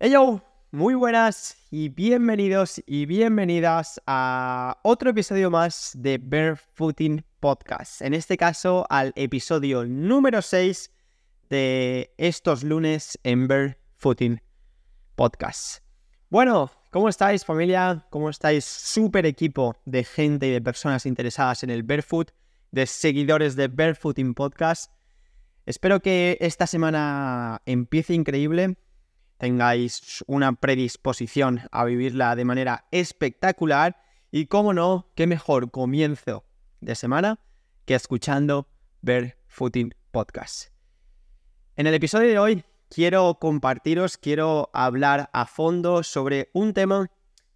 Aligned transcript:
Hello, 0.00 0.40
muy 0.70 0.94
buenas 0.94 1.56
y 1.72 1.88
bienvenidos 1.88 2.80
y 2.86 3.04
bienvenidas 3.04 4.00
a 4.06 4.78
otro 4.84 5.10
episodio 5.10 5.50
más 5.50 5.90
de 5.92 6.18
Barefooting 6.18 7.24
Podcast. 7.40 8.02
En 8.02 8.14
este 8.14 8.36
caso, 8.36 8.86
al 8.90 9.12
episodio 9.16 9.84
número 9.84 10.40
6 10.40 10.92
de 11.50 12.14
estos 12.16 12.62
lunes 12.62 13.18
en 13.24 13.48
Barefooting 13.48 14.40
Podcast. 15.16 15.82
Bueno, 16.30 16.70
¿cómo 16.92 17.08
estáis 17.08 17.44
familia? 17.44 18.06
¿Cómo 18.10 18.30
estáis? 18.30 18.64
Super 18.66 19.26
equipo 19.26 19.74
de 19.84 20.04
gente 20.04 20.46
y 20.46 20.52
de 20.52 20.62
personas 20.62 21.06
interesadas 21.06 21.64
en 21.64 21.70
el 21.70 21.82
barefoot, 21.82 22.30
de 22.70 22.86
seguidores 22.86 23.56
de 23.56 23.66
Barefooting 23.66 24.34
Podcast. 24.34 24.92
Espero 25.66 25.98
que 25.98 26.38
esta 26.40 26.68
semana 26.68 27.62
empiece 27.66 28.14
increíble 28.14 28.76
tengáis 29.38 30.24
una 30.26 30.52
predisposición 30.52 31.62
a 31.70 31.84
vivirla 31.84 32.36
de 32.36 32.44
manera 32.44 32.86
espectacular 32.90 33.96
y, 34.30 34.46
como 34.46 34.74
no, 34.74 35.10
qué 35.14 35.26
mejor 35.26 35.70
comienzo 35.70 36.44
de 36.80 36.94
semana 36.94 37.40
que 37.84 37.94
escuchando 37.94 38.68
Footing 39.46 39.94
Podcast. 40.10 40.70
En 41.76 41.86
el 41.86 41.94
episodio 41.94 42.28
de 42.28 42.38
hoy 42.38 42.64
quiero 42.90 43.38
compartiros, 43.40 44.18
quiero 44.18 44.70
hablar 44.72 45.30
a 45.32 45.46
fondo 45.46 46.02
sobre 46.02 46.50
un 46.52 46.74
tema 46.74 47.10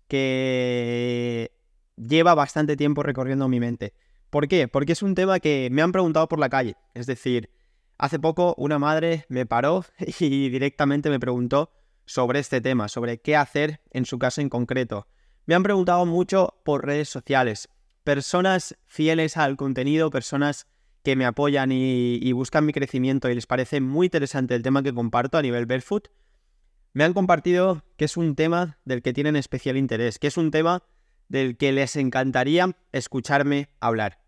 que 0.08 1.52
lleva 1.96 2.34
bastante 2.34 2.76
tiempo 2.76 3.02
recorriendo 3.02 3.48
mi 3.48 3.60
mente. 3.60 3.94
¿Por 4.30 4.48
qué? 4.48 4.68
Porque 4.68 4.92
es 4.92 5.02
un 5.02 5.14
tema 5.14 5.40
que 5.40 5.68
me 5.70 5.82
han 5.82 5.92
preguntado 5.92 6.28
por 6.28 6.38
la 6.38 6.48
calle. 6.48 6.76
Es 6.94 7.06
decir, 7.06 7.50
Hace 8.02 8.18
poco 8.18 8.56
una 8.58 8.80
madre 8.80 9.26
me 9.28 9.46
paró 9.46 9.84
y 10.18 10.48
directamente 10.48 11.08
me 11.08 11.20
preguntó 11.20 11.70
sobre 12.04 12.40
este 12.40 12.60
tema, 12.60 12.88
sobre 12.88 13.20
qué 13.20 13.36
hacer 13.36 13.80
en 13.92 14.06
su 14.06 14.18
caso 14.18 14.40
en 14.40 14.48
concreto. 14.48 15.06
Me 15.46 15.54
han 15.54 15.62
preguntado 15.62 16.04
mucho 16.04 16.60
por 16.64 16.84
redes 16.84 17.08
sociales, 17.08 17.68
personas 18.02 18.76
fieles 18.86 19.36
al 19.36 19.56
contenido, 19.56 20.10
personas 20.10 20.66
que 21.04 21.14
me 21.14 21.26
apoyan 21.26 21.70
y, 21.70 22.32
buscan 22.32 22.66
mi 22.66 22.72
crecimiento 22.72 23.30
y 23.30 23.36
les 23.36 23.46
parece 23.46 23.80
muy 23.80 24.08
interesante 24.08 24.56
el 24.56 24.62
tema 24.62 24.82
que 24.82 24.92
comparto 24.92 25.38
a 25.38 25.42
nivel 25.42 25.66
barefoot, 25.66 26.08
me 26.94 27.04
han 27.04 27.12
compartido 27.12 27.84
que 27.96 28.06
es 28.06 28.16
un 28.16 28.34
tema 28.34 28.78
del 28.84 29.02
que 29.02 29.12
tienen 29.12 29.36
especial 29.36 29.76
interés, 29.76 30.18
que 30.18 30.26
es 30.26 30.36
un 30.36 30.50
tema 30.50 30.82
del 31.28 31.56
que 31.56 31.70
les 31.70 31.94
encantaría 31.94 32.76
escucharme 32.90 33.68
hablar. 33.78 34.21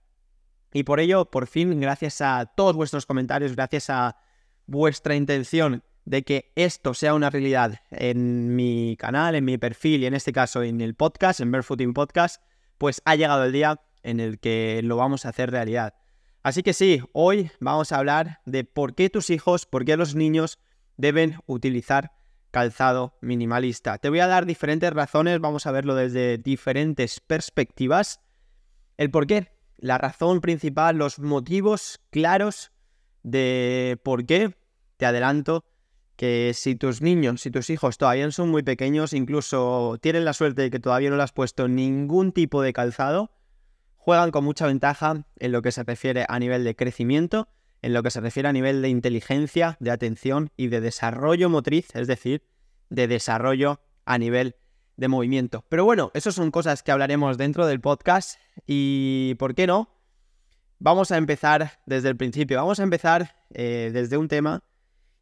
Y 0.77 0.83
por 0.83 0.98
ello, 0.98 1.27
por 1.30 1.47
fin, 1.47 1.80
gracias 1.80 2.20
a 2.20 2.47
todos 2.47 2.75
vuestros 2.75 3.06
comentarios, 3.06 3.55
gracias 3.55 3.91
a 3.91 4.17
vuestra 4.67 5.14
intención 5.14 5.84
de 6.05 6.25
que 6.25 6.53
esto 6.56 6.94
sea 6.94 7.14
una 7.14 7.30
realidad 7.30 7.80
en 7.92 8.56
mi 8.56 8.97
canal, 8.98 9.36
en 9.36 9.45
mi 9.45 9.56
perfil 9.56 10.02
y 10.02 10.06
en 10.06 10.14
este 10.14 10.33
caso 10.33 10.64
en 10.64 10.80
el 10.80 10.97
podcast, 10.97 11.39
en 11.39 11.52
Barefooting 11.52 11.95
Podcast, 11.95 12.42
pues 12.77 13.02
ha 13.05 13.14
llegado 13.14 13.45
el 13.45 13.52
día 13.52 13.83
en 14.02 14.19
el 14.19 14.41
que 14.41 14.80
lo 14.83 14.97
vamos 14.97 15.25
a 15.25 15.28
hacer 15.28 15.52
realidad. 15.52 15.95
Así 16.42 16.64
que 16.64 16.72
sí, 16.72 17.00
hoy 17.12 17.52
vamos 17.61 17.92
a 17.92 17.98
hablar 17.98 18.41
de 18.45 18.64
por 18.64 18.97
qué 18.97 19.11
tus 19.11 19.30
hijos, 19.30 19.67
por 19.67 19.84
qué 19.84 19.97
los 19.97 20.17
niños 20.17 20.58
deben 20.97 21.39
utilizar 21.47 22.14
calzado 22.50 23.17
minimalista. 23.20 23.98
Te 23.98 24.08
voy 24.08 24.19
a 24.19 24.27
dar 24.27 24.45
diferentes 24.45 24.92
razones, 24.92 25.39
vamos 25.39 25.69
a 25.69 25.70
verlo 25.70 25.95
desde 25.95 26.36
diferentes 26.36 27.20
perspectivas. 27.20 28.19
El 28.97 29.12
por 29.12 29.28
qué 29.28 29.53
la 29.78 29.98
razón 29.98 30.41
principal, 30.41 30.97
los 30.97 31.19
motivos 31.19 32.00
claros 32.11 32.72
de 33.22 33.98
por 34.03 34.27
qué, 34.27 34.56
te 34.97 35.06
adelanto 35.06 35.64
que 36.17 36.53
si 36.55 36.77
tus 36.77 37.03
niños, 37.03 37.41
si 37.41 37.50
tus 37.50 37.70
hijos 37.70 37.98
todavía 37.98 38.30
son 38.30 38.50
muy 38.50 38.62
pequeños, 38.62 39.12
incluso 39.12 39.98
tienen 40.00 40.25
la 40.25 40.33
suerte 40.33 40.62
de 40.62 40.70
que 40.70 40.78
todavía 40.78 41.11
no 41.11 41.17
le 41.17 41.22
has 41.22 41.33
puesto 41.33 41.67
ningún 41.69 42.33
tipo 42.33 42.62
de 42.62 42.72
calzado, 42.72 43.33
juegan 43.97 44.30
con 44.30 44.45
mucha 44.45 44.67
ventaja 44.67 45.27
en 45.39 45.52
lo 45.52 45.62
que 45.62 45.72
se 45.72 45.83
refiere 45.83 46.24
a 46.29 46.39
nivel 46.39 46.63
de 46.63 46.77
crecimiento, 46.77 47.48
en 47.83 47.92
lo 47.92 48.02
que 48.02 48.11
se 48.11 48.20
refiere 48.20 48.48
a 48.48 48.52
nivel 48.52 48.80
de 48.80 48.89
inteligencia, 48.89 49.77
de 49.80 49.90
atención 49.90 50.51
y 50.57 50.68
de 50.68 50.80
desarrollo 50.80 51.51
motriz, 51.51 51.95
es 51.95 52.07
decir, 52.07 52.46
de 52.90 53.08
desarrollo 53.08 53.80
a 54.05 54.18
nivel 54.18 54.57
de 54.96 55.08
movimiento. 55.08 55.64
Pero 55.68 55.84
bueno, 55.84 56.10
eso 56.14 56.32
son 56.32 56.50
cosas 56.50 56.82
que 56.82 56.92
hablaremos 56.92 57.38
dentro 57.38 57.66
del 57.66 57.80
podcast 57.80 58.38
y, 58.66 59.34
¿por 59.38 59.55
qué 59.55 59.66
no? 59.66 59.88
Vamos 60.78 61.10
a 61.10 61.16
empezar 61.16 61.80
desde 61.86 62.08
el 62.08 62.16
principio, 62.16 62.58
vamos 62.58 62.80
a 62.80 62.82
empezar 62.82 63.36
eh, 63.50 63.90
desde 63.92 64.16
un 64.16 64.28
tema. 64.28 64.62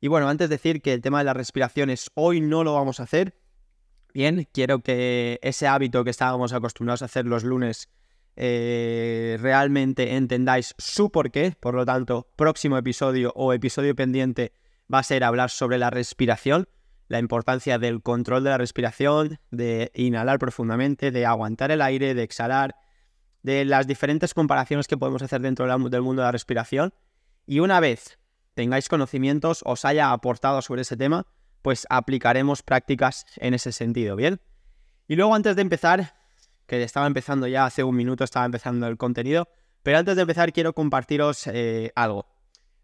Y 0.00 0.08
bueno, 0.08 0.28
antes 0.28 0.48
de 0.48 0.56
decir 0.56 0.82
que 0.82 0.92
el 0.92 1.00
tema 1.00 1.18
de 1.18 1.24
las 1.24 1.36
respiraciones 1.36 2.10
hoy 2.14 2.40
no 2.40 2.64
lo 2.64 2.74
vamos 2.74 3.00
a 3.00 3.04
hacer. 3.04 3.34
Bien, 4.12 4.48
quiero 4.52 4.80
que 4.80 5.38
ese 5.42 5.66
hábito 5.66 6.04
que 6.04 6.10
estábamos 6.10 6.52
acostumbrados 6.52 7.02
a 7.02 7.06
hacer 7.06 7.24
los 7.26 7.44
lunes 7.44 7.88
eh, 8.34 9.38
realmente 9.40 10.16
entendáis 10.16 10.74
su 10.78 11.10
porqué. 11.10 11.56
Por 11.58 11.74
lo 11.74 11.86
tanto, 11.86 12.28
próximo 12.36 12.76
episodio 12.76 13.32
o 13.36 13.52
episodio 13.52 13.94
pendiente 13.94 14.52
va 14.92 14.98
a 14.98 15.02
ser 15.02 15.24
hablar 15.24 15.50
sobre 15.50 15.78
la 15.78 15.90
respiración 15.90 16.68
la 17.08 17.18
importancia 17.18 17.78
del 17.78 18.02
control 18.02 18.44
de 18.44 18.50
la 18.50 18.58
respiración, 18.58 19.38
de 19.50 19.90
inhalar 19.94 20.38
profundamente, 20.38 21.10
de 21.10 21.26
aguantar 21.26 21.70
el 21.70 21.82
aire, 21.82 22.14
de 22.14 22.22
exhalar, 22.22 22.76
de 23.42 23.64
las 23.64 23.86
diferentes 23.86 24.34
comparaciones 24.34 24.86
que 24.86 24.96
podemos 24.96 25.22
hacer 25.22 25.40
dentro 25.40 25.66
del 25.66 26.02
mundo 26.02 26.22
de 26.22 26.26
la 26.26 26.32
respiración. 26.32 26.94
Y 27.46 27.58
una 27.58 27.80
vez 27.80 28.18
tengáis 28.54 28.88
conocimientos, 28.88 29.62
os 29.64 29.84
haya 29.84 30.12
aportado 30.12 30.62
sobre 30.62 30.82
ese 30.82 30.96
tema, 30.96 31.26
pues 31.62 31.86
aplicaremos 31.90 32.62
prácticas 32.62 33.24
en 33.36 33.54
ese 33.54 33.72
sentido, 33.72 34.16
¿bien? 34.16 34.40
Y 35.08 35.16
luego 35.16 35.34
antes 35.34 35.56
de 35.56 35.62
empezar, 35.62 36.14
que 36.66 36.82
estaba 36.82 37.06
empezando 37.06 37.46
ya 37.46 37.66
hace 37.66 37.84
un 37.84 37.96
minuto, 37.96 38.24
estaba 38.24 38.46
empezando 38.46 38.86
el 38.86 38.96
contenido, 38.96 39.48
pero 39.82 39.98
antes 39.98 40.16
de 40.16 40.22
empezar 40.22 40.52
quiero 40.52 40.72
compartiros 40.72 41.46
eh, 41.46 41.92
algo. 41.94 42.26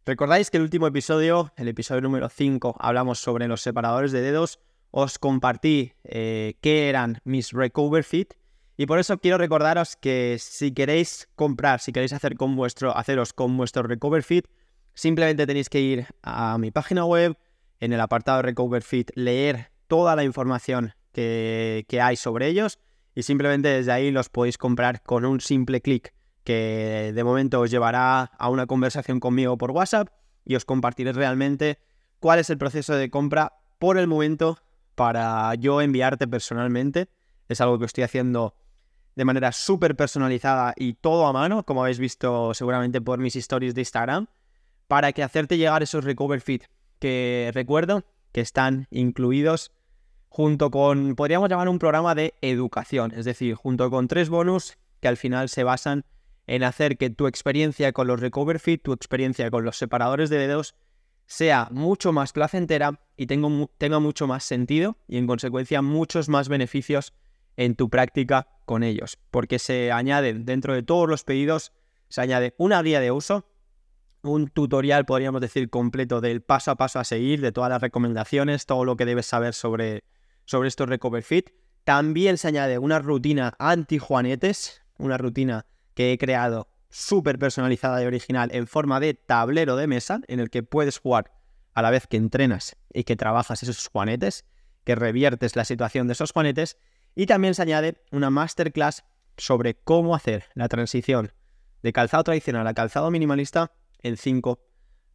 Recordáis 0.08 0.50
que 0.50 0.56
el 0.56 0.62
último 0.62 0.86
episodio, 0.86 1.52
el 1.58 1.68
episodio 1.68 2.00
número 2.00 2.30
5, 2.30 2.76
hablamos 2.78 3.18
sobre 3.18 3.46
los 3.46 3.60
separadores 3.60 4.10
de 4.10 4.22
dedos. 4.22 4.58
Os 4.90 5.18
compartí 5.18 5.92
eh, 6.02 6.54
qué 6.62 6.88
eran 6.88 7.20
mis 7.24 7.52
Recover 7.52 8.04
Fit. 8.04 8.32
Y 8.78 8.86
por 8.86 9.00
eso 9.00 9.18
quiero 9.18 9.36
recordaros 9.36 9.96
que 9.96 10.38
si 10.40 10.72
queréis 10.72 11.28
comprar, 11.34 11.80
si 11.80 11.92
queréis 11.92 12.14
hacer 12.14 12.36
con 12.36 12.56
vuestro, 12.56 12.96
haceros 12.96 13.34
con 13.34 13.54
vuestro 13.58 13.82
Recover 13.82 14.22
Fit, 14.22 14.46
simplemente 14.94 15.46
tenéis 15.46 15.68
que 15.68 15.82
ir 15.82 16.06
a 16.22 16.56
mi 16.56 16.70
página 16.70 17.04
web, 17.04 17.36
en 17.78 17.92
el 17.92 18.00
apartado 18.00 18.40
Recover 18.40 18.80
Fit, 18.80 19.10
leer 19.14 19.72
toda 19.88 20.16
la 20.16 20.24
información 20.24 20.94
que, 21.12 21.84
que 21.86 22.00
hay 22.00 22.16
sobre 22.16 22.46
ellos 22.46 22.78
y 23.14 23.24
simplemente 23.24 23.68
desde 23.68 23.92
ahí 23.92 24.10
los 24.10 24.30
podéis 24.30 24.56
comprar 24.56 25.02
con 25.02 25.26
un 25.26 25.42
simple 25.42 25.82
clic 25.82 26.14
que 26.48 27.12
de 27.14 27.24
momento 27.24 27.60
os 27.60 27.70
llevará 27.70 28.22
a 28.22 28.48
una 28.48 28.66
conversación 28.66 29.20
conmigo 29.20 29.58
por 29.58 29.70
WhatsApp 29.70 30.08
y 30.46 30.56
os 30.56 30.64
compartiré 30.64 31.12
realmente 31.12 31.78
cuál 32.20 32.38
es 32.38 32.48
el 32.48 32.56
proceso 32.56 32.94
de 32.94 33.10
compra 33.10 33.58
por 33.78 33.98
el 33.98 34.06
momento 34.06 34.56
para 34.94 35.54
yo 35.56 35.82
enviarte 35.82 36.26
personalmente. 36.26 37.10
Es 37.50 37.60
algo 37.60 37.78
que 37.78 37.84
estoy 37.84 38.04
haciendo 38.04 38.54
de 39.14 39.26
manera 39.26 39.52
súper 39.52 39.94
personalizada 39.94 40.72
y 40.74 40.94
todo 40.94 41.26
a 41.26 41.34
mano, 41.34 41.64
como 41.64 41.82
habéis 41.82 41.98
visto 41.98 42.54
seguramente 42.54 43.02
por 43.02 43.18
mis 43.18 43.36
stories 43.36 43.74
de 43.74 43.82
Instagram, 43.82 44.28
para 44.86 45.12
que 45.12 45.22
hacerte 45.22 45.58
llegar 45.58 45.82
esos 45.82 46.02
Recover 46.02 46.40
Fit 46.40 46.64
que 46.98 47.50
recuerdo 47.52 48.04
que 48.32 48.40
están 48.40 48.86
incluidos 48.90 49.70
junto 50.30 50.70
con, 50.70 51.14
podríamos 51.14 51.50
llamar 51.50 51.68
un 51.68 51.78
programa 51.78 52.14
de 52.14 52.32
educación, 52.40 53.12
es 53.14 53.26
decir, 53.26 53.54
junto 53.54 53.90
con 53.90 54.08
tres 54.08 54.30
bonus 54.30 54.78
que 55.00 55.08
al 55.08 55.18
final 55.18 55.50
se 55.50 55.62
basan 55.62 56.06
en 56.48 56.64
hacer 56.64 56.96
que 56.96 57.10
tu 57.10 57.26
experiencia 57.26 57.92
con 57.92 58.06
los 58.06 58.20
Recover 58.20 58.58
Fit, 58.58 58.82
tu 58.82 58.92
experiencia 58.92 59.50
con 59.50 59.64
los 59.64 59.76
separadores 59.76 60.30
de 60.30 60.38
dedos, 60.38 60.74
sea 61.26 61.68
mucho 61.70 62.10
más 62.10 62.32
placentera 62.32 63.02
y 63.18 63.26
tenga 63.26 63.98
mucho 63.98 64.26
más 64.26 64.44
sentido 64.44 64.96
y 65.06 65.18
en 65.18 65.26
consecuencia 65.26 65.82
muchos 65.82 66.30
más 66.30 66.48
beneficios 66.48 67.12
en 67.58 67.74
tu 67.74 67.90
práctica 67.90 68.48
con 68.64 68.82
ellos. 68.82 69.18
Porque 69.30 69.58
se 69.58 69.92
añaden 69.92 70.46
dentro 70.46 70.72
de 70.72 70.82
todos 70.82 71.06
los 71.06 71.22
pedidos, 71.22 71.72
se 72.08 72.22
añade 72.22 72.54
una 72.56 72.82
guía 72.82 73.00
de 73.00 73.10
uso, 73.10 73.46
un 74.22 74.48
tutorial, 74.48 75.04
podríamos 75.04 75.42
decir, 75.42 75.68
completo 75.68 76.22
del 76.22 76.40
paso 76.40 76.70
a 76.70 76.76
paso 76.76 76.98
a 76.98 77.04
seguir, 77.04 77.42
de 77.42 77.52
todas 77.52 77.68
las 77.68 77.82
recomendaciones, 77.82 78.64
todo 78.64 78.86
lo 78.86 78.96
que 78.96 79.04
debes 79.04 79.26
saber 79.26 79.52
sobre, 79.52 80.02
sobre 80.46 80.68
estos 80.68 80.88
Recover 80.88 81.22
Fit. 81.22 81.50
También 81.84 82.38
se 82.38 82.48
añade 82.48 82.78
una 82.78 83.00
rutina 83.00 83.54
anti-juanetes, 83.58 84.82
una 84.96 85.18
rutina 85.18 85.66
que 85.98 86.12
he 86.12 86.18
creado 86.18 86.68
súper 86.90 87.40
personalizada 87.40 88.00
y 88.00 88.06
original 88.06 88.50
en 88.52 88.68
forma 88.68 89.00
de 89.00 89.14
tablero 89.14 89.74
de 89.74 89.88
mesa 89.88 90.20
en 90.28 90.38
el 90.38 90.48
que 90.48 90.62
puedes 90.62 90.98
jugar 90.98 91.32
a 91.74 91.82
la 91.82 91.90
vez 91.90 92.06
que 92.06 92.16
entrenas 92.16 92.76
y 92.94 93.02
que 93.02 93.16
trabajas 93.16 93.64
esos 93.64 93.88
juanetes, 93.88 94.44
que 94.84 94.94
reviertes 94.94 95.56
la 95.56 95.64
situación 95.64 96.06
de 96.06 96.12
esos 96.12 96.30
juanetes 96.30 96.78
y 97.16 97.26
también 97.26 97.56
se 97.56 97.62
añade 97.62 98.00
una 98.12 98.30
masterclass 98.30 99.02
sobre 99.38 99.74
cómo 99.74 100.14
hacer 100.14 100.44
la 100.54 100.68
transición 100.68 101.32
de 101.82 101.92
calzado 101.92 102.22
tradicional 102.22 102.68
a 102.68 102.74
calzado 102.74 103.10
minimalista 103.10 103.72
en 104.00 104.16
cinco 104.16 104.60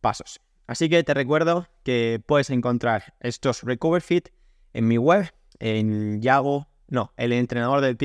pasos. 0.01 0.41
Así 0.67 0.89
que 0.89 1.01
te 1.05 1.13
recuerdo 1.13 1.69
que 1.83 2.21
puedes 2.25 2.49
encontrar 2.49 3.13
estos 3.21 3.63
Recover 3.63 4.01
Fit 4.01 4.31
en 4.73 4.89
mi 4.89 4.97
web, 4.97 5.33
en 5.59 6.21
Yago, 6.21 6.67
no, 6.89 7.13
el 7.15 7.31
entrenador 7.31 7.79
del 7.79 7.95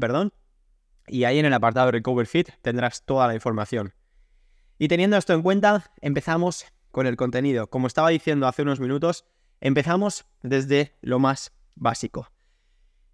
perdón, 0.00 0.32
y 1.06 1.24
ahí 1.24 1.38
en 1.38 1.46
el 1.46 1.52
apartado 1.52 1.90
Recover 1.90 2.26
Fit 2.26 2.50
tendrás 2.62 3.04
toda 3.04 3.26
la 3.26 3.34
información. 3.34 3.94
Y 4.78 4.88
teniendo 4.88 5.16
esto 5.16 5.34
en 5.34 5.42
cuenta, 5.42 5.92
empezamos 6.00 6.66
con 6.90 7.06
el 7.06 7.16
contenido. 7.16 7.68
Como 7.68 7.86
estaba 7.86 8.10
diciendo 8.10 8.46
hace 8.46 8.62
unos 8.62 8.80
minutos, 8.80 9.24
empezamos 9.60 10.24
desde 10.42 10.96
lo 11.02 11.18
más 11.18 11.52
básico. 11.74 12.28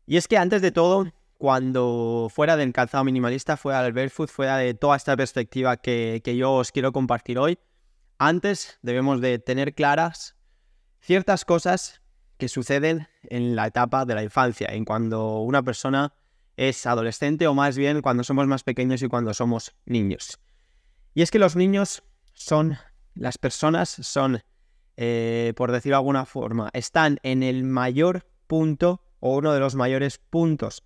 Y 0.06 0.16
es 0.16 0.28
que 0.28 0.38
antes 0.38 0.62
de 0.62 0.70
todo, 0.70 1.12
cuando 1.38 2.28
fuera 2.32 2.56
del 2.56 2.72
calzado 2.72 3.04
minimalista, 3.04 3.56
fuera 3.56 3.82
del 3.82 3.92
barefoot, 3.92 4.30
fuera 4.30 4.58
de 4.58 4.74
toda 4.74 4.96
esta 4.96 5.16
perspectiva 5.16 5.76
que, 5.76 6.20
que 6.24 6.36
yo 6.36 6.52
os 6.52 6.70
quiero 6.70 6.92
compartir 6.92 7.38
hoy, 7.38 7.58
antes 8.18 8.78
debemos 8.82 9.20
de 9.20 9.38
tener 9.38 9.74
claras 9.74 10.36
ciertas 11.00 11.44
cosas 11.44 12.00
que 12.38 12.48
suceden 12.48 13.08
en 13.24 13.56
la 13.56 13.66
etapa 13.66 14.04
de 14.04 14.14
la 14.14 14.22
infancia, 14.22 14.68
en 14.70 14.84
cuando 14.84 15.40
una 15.40 15.62
persona 15.62 16.12
es 16.56 16.86
adolescente 16.86 17.46
o 17.46 17.54
más 17.54 17.76
bien 17.76 18.02
cuando 18.02 18.24
somos 18.24 18.46
más 18.46 18.62
pequeños 18.62 19.02
y 19.02 19.08
cuando 19.08 19.34
somos 19.34 19.74
niños. 19.84 20.38
Y 21.14 21.22
es 21.22 21.30
que 21.30 21.38
los 21.38 21.56
niños 21.56 22.02
son, 22.32 22.78
las 23.14 23.38
personas 23.38 23.88
son, 23.88 24.42
eh, 24.96 25.52
por 25.56 25.72
decirlo 25.72 25.96
de 25.96 26.00
alguna 26.00 26.26
forma, 26.26 26.70
están 26.72 27.18
en 27.22 27.42
el 27.42 27.64
mayor 27.64 28.26
punto 28.46 29.02
o 29.20 29.36
uno 29.36 29.52
de 29.52 29.60
los 29.60 29.74
mayores 29.74 30.18
puntos 30.18 30.84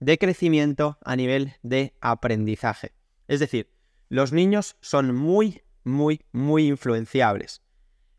de 0.00 0.18
crecimiento 0.18 0.98
a 1.04 1.16
nivel 1.16 1.54
de 1.62 1.94
aprendizaje. 2.00 2.92
Es 3.28 3.40
decir, 3.40 3.70
los 4.08 4.32
niños 4.32 4.76
son 4.80 5.14
muy, 5.14 5.62
muy, 5.84 6.24
muy 6.32 6.66
influenciables. 6.66 7.62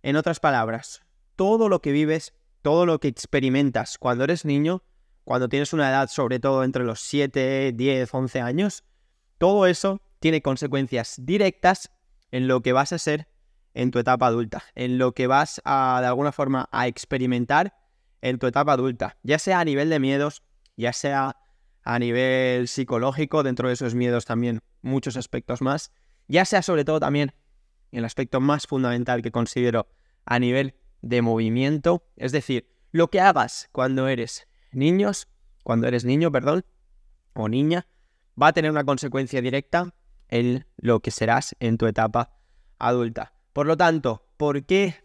En 0.01 0.15
otras 0.15 0.39
palabras, 0.39 1.03
todo 1.35 1.69
lo 1.69 1.81
que 1.81 1.91
vives, 1.91 2.33
todo 2.61 2.85
lo 2.85 2.99
que 2.99 3.09
experimentas 3.09 3.97
cuando 3.97 4.23
eres 4.23 4.45
niño, 4.45 4.83
cuando 5.23 5.49
tienes 5.49 5.73
una 5.73 5.89
edad 5.89 6.09
sobre 6.09 6.39
todo 6.39 6.63
entre 6.63 6.83
los 6.83 6.99
7, 7.01 7.73
10, 7.73 8.13
11 8.13 8.41
años, 8.41 8.83
todo 9.37 9.67
eso 9.67 10.01
tiene 10.19 10.41
consecuencias 10.41 11.15
directas 11.19 11.91
en 12.31 12.47
lo 12.47 12.61
que 12.61 12.73
vas 12.73 12.93
a 12.93 12.97
ser 12.97 13.27
en 13.73 13.91
tu 13.91 13.99
etapa 13.99 14.27
adulta, 14.27 14.63
en 14.75 14.97
lo 14.97 15.13
que 15.13 15.27
vas 15.27 15.61
a 15.65 15.99
de 16.01 16.07
alguna 16.07 16.31
forma 16.31 16.69
a 16.71 16.87
experimentar 16.87 17.75
en 18.21 18.39
tu 18.39 18.47
etapa 18.47 18.73
adulta, 18.73 19.17
ya 19.23 19.39
sea 19.39 19.59
a 19.59 19.65
nivel 19.65 19.89
de 19.89 19.99
miedos, 19.99 20.43
ya 20.77 20.93
sea 20.93 21.37
a 21.83 21.99
nivel 21.99 22.67
psicológico, 22.67 23.43
dentro 23.43 23.67
de 23.67 23.73
esos 23.73 23.95
miedos 23.95 24.25
también 24.25 24.61
muchos 24.81 25.17
aspectos 25.17 25.61
más, 25.61 25.91
ya 26.27 26.45
sea 26.45 26.61
sobre 26.61 26.85
todo 26.85 26.99
también 26.99 27.33
el 27.91 28.05
aspecto 28.05 28.39
más 28.39 28.65
fundamental 28.65 29.21
que 29.21 29.31
considero 29.31 29.87
a 30.25 30.39
nivel 30.39 30.75
de 31.01 31.21
movimiento, 31.21 32.05
es 32.15 32.31
decir, 32.31 32.69
lo 32.91 33.09
que 33.09 33.19
hagas 33.19 33.69
cuando 33.71 34.07
eres 34.07 34.47
niños, 34.75 35.27
cuando 35.63 35.87
eres 35.87 36.05
niño, 36.05 36.31
perdón, 36.31 36.65
o 37.33 37.49
niña, 37.49 37.87
va 38.41 38.47
a 38.47 38.53
tener 38.53 38.71
una 38.71 38.83
consecuencia 38.83 39.41
directa 39.41 39.93
en 40.29 40.65
lo 40.77 40.99
que 40.99 41.11
serás 41.11 41.55
en 41.59 41.77
tu 41.77 41.85
etapa 41.85 42.37
adulta. 42.79 43.33
Por 43.53 43.67
lo 43.67 43.77
tanto, 43.77 44.25
¿por 44.37 44.65
qué 44.65 44.95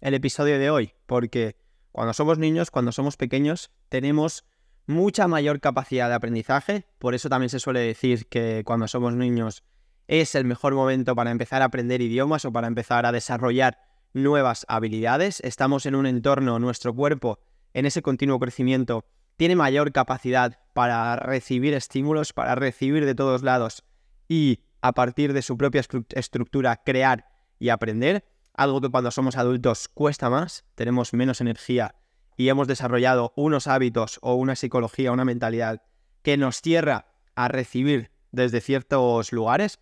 el 0.00 0.14
episodio 0.14 0.58
de 0.58 0.70
hoy? 0.70 0.92
Porque 1.06 1.56
cuando 1.92 2.12
somos 2.12 2.38
niños, 2.38 2.70
cuando 2.70 2.92
somos 2.92 3.16
pequeños, 3.16 3.70
tenemos 3.88 4.44
mucha 4.86 5.26
mayor 5.26 5.60
capacidad 5.60 6.08
de 6.08 6.14
aprendizaje, 6.14 6.86
por 6.98 7.14
eso 7.14 7.28
también 7.28 7.50
se 7.50 7.58
suele 7.58 7.80
decir 7.80 8.28
que 8.28 8.62
cuando 8.64 8.86
somos 8.86 9.14
niños 9.14 9.64
es 10.06 10.36
el 10.36 10.44
mejor 10.44 10.74
momento 10.74 11.16
para 11.16 11.32
empezar 11.32 11.62
a 11.62 11.66
aprender 11.66 12.00
idiomas 12.00 12.44
o 12.44 12.52
para 12.52 12.68
empezar 12.68 13.06
a 13.06 13.12
desarrollar 13.12 13.78
nuevas 14.12 14.64
habilidades. 14.68 15.40
Estamos 15.40 15.86
en 15.86 15.96
un 15.96 16.06
entorno, 16.06 16.58
nuestro 16.58 16.94
cuerpo, 16.94 17.40
en 17.74 17.86
ese 17.86 18.02
continuo 18.02 18.38
crecimiento 18.38 19.04
tiene 19.36 19.56
mayor 19.56 19.92
capacidad 19.92 20.58
para 20.72 21.16
recibir 21.16 21.74
estímulos, 21.74 22.32
para 22.32 22.54
recibir 22.54 23.04
de 23.04 23.14
todos 23.14 23.42
lados 23.42 23.84
y 24.28 24.60
a 24.80 24.92
partir 24.92 25.32
de 25.32 25.42
su 25.42 25.56
propia 25.56 25.82
estructura 26.10 26.82
crear 26.84 27.26
y 27.58 27.70
aprender, 27.70 28.24
algo 28.54 28.80
que 28.80 28.90
cuando 28.90 29.10
somos 29.10 29.36
adultos 29.36 29.88
cuesta 29.88 30.30
más, 30.30 30.64
tenemos 30.74 31.12
menos 31.12 31.40
energía 31.40 31.94
y 32.36 32.48
hemos 32.48 32.68
desarrollado 32.68 33.32
unos 33.36 33.66
hábitos 33.66 34.18
o 34.22 34.34
una 34.34 34.56
psicología, 34.56 35.12
una 35.12 35.24
mentalidad 35.24 35.82
que 36.22 36.36
nos 36.36 36.60
cierra 36.60 37.06
a 37.34 37.48
recibir 37.48 38.10
desde 38.32 38.60
ciertos 38.60 39.32
lugares 39.32 39.78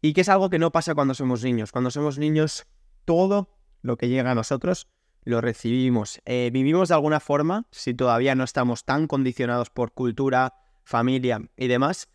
y 0.00 0.12
que 0.12 0.20
es 0.22 0.28
algo 0.28 0.50
que 0.50 0.58
no 0.58 0.72
pasa 0.72 0.94
cuando 0.94 1.14
somos 1.14 1.44
niños. 1.44 1.72
Cuando 1.72 1.90
somos 1.90 2.18
niños, 2.18 2.66
todo 3.04 3.56
lo 3.82 3.96
que 3.96 4.08
llega 4.08 4.32
a 4.32 4.34
nosotros 4.34 4.88
lo 5.24 5.40
recibimos. 5.40 6.20
Eh, 6.24 6.50
vivimos 6.52 6.88
de 6.88 6.94
alguna 6.94 7.20
forma, 7.20 7.66
si 7.70 7.94
todavía 7.94 8.34
no 8.34 8.44
estamos 8.44 8.84
tan 8.84 9.06
condicionados 9.06 9.70
por 9.70 9.92
cultura, 9.92 10.54
familia 10.84 11.40
y 11.56 11.68
demás, 11.68 12.08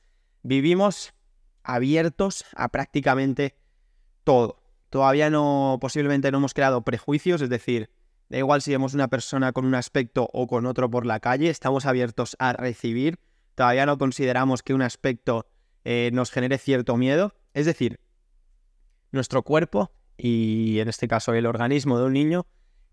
vivimos 0.44 1.14
abiertos 1.64 2.46
a 2.56 2.70
prácticamente 2.70 3.56
todo. 4.24 4.62
Todavía 4.90 5.30
no, 5.30 5.78
posiblemente 5.82 6.32
no 6.32 6.38
hemos 6.40 6.54
creado 6.54 6.84
prejuicios, 6.84 7.42
es 7.42 7.50
decir, 7.50 7.90
da 8.30 8.38
igual 8.38 8.62
si 8.62 8.72
vemos 8.72 8.94
una 8.94 9.08
persona 9.08 9.52
con 9.52 9.66
un 9.66 9.76
aspecto 9.76 10.30
o 10.34 10.48
con 10.48 10.66
otro 10.66 10.90
por 10.90 11.06
la 11.06 11.20
calle, 11.20 11.50
estamos 11.50 11.86
abiertos 11.86 12.36
a 12.40 12.54
recibir. 12.54 13.20
Todavía 13.56 13.86
no 13.86 13.98
consideramos 13.98 14.64
que 14.64 14.74
un 14.74 14.82
aspecto 14.82 15.48
eh, 15.84 16.10
nos 16.14 16.32
genere 16.32 16.58
cierto 16.58 16.96
miedo. 16.98 17.34
Es 17.54 17.66
decir, 17.66 18.00
nuestro 19.12 19.44
cuerpo 19.44 19.92
y 20.18 20.80
en 20.80 20.90
este 20.90 21.08
caso 21.08 21.34
el 21.34 21.46
organismo 21.46 21.98
de 22.00 22.06
un 22.06 22.14
niño 22.14 22.46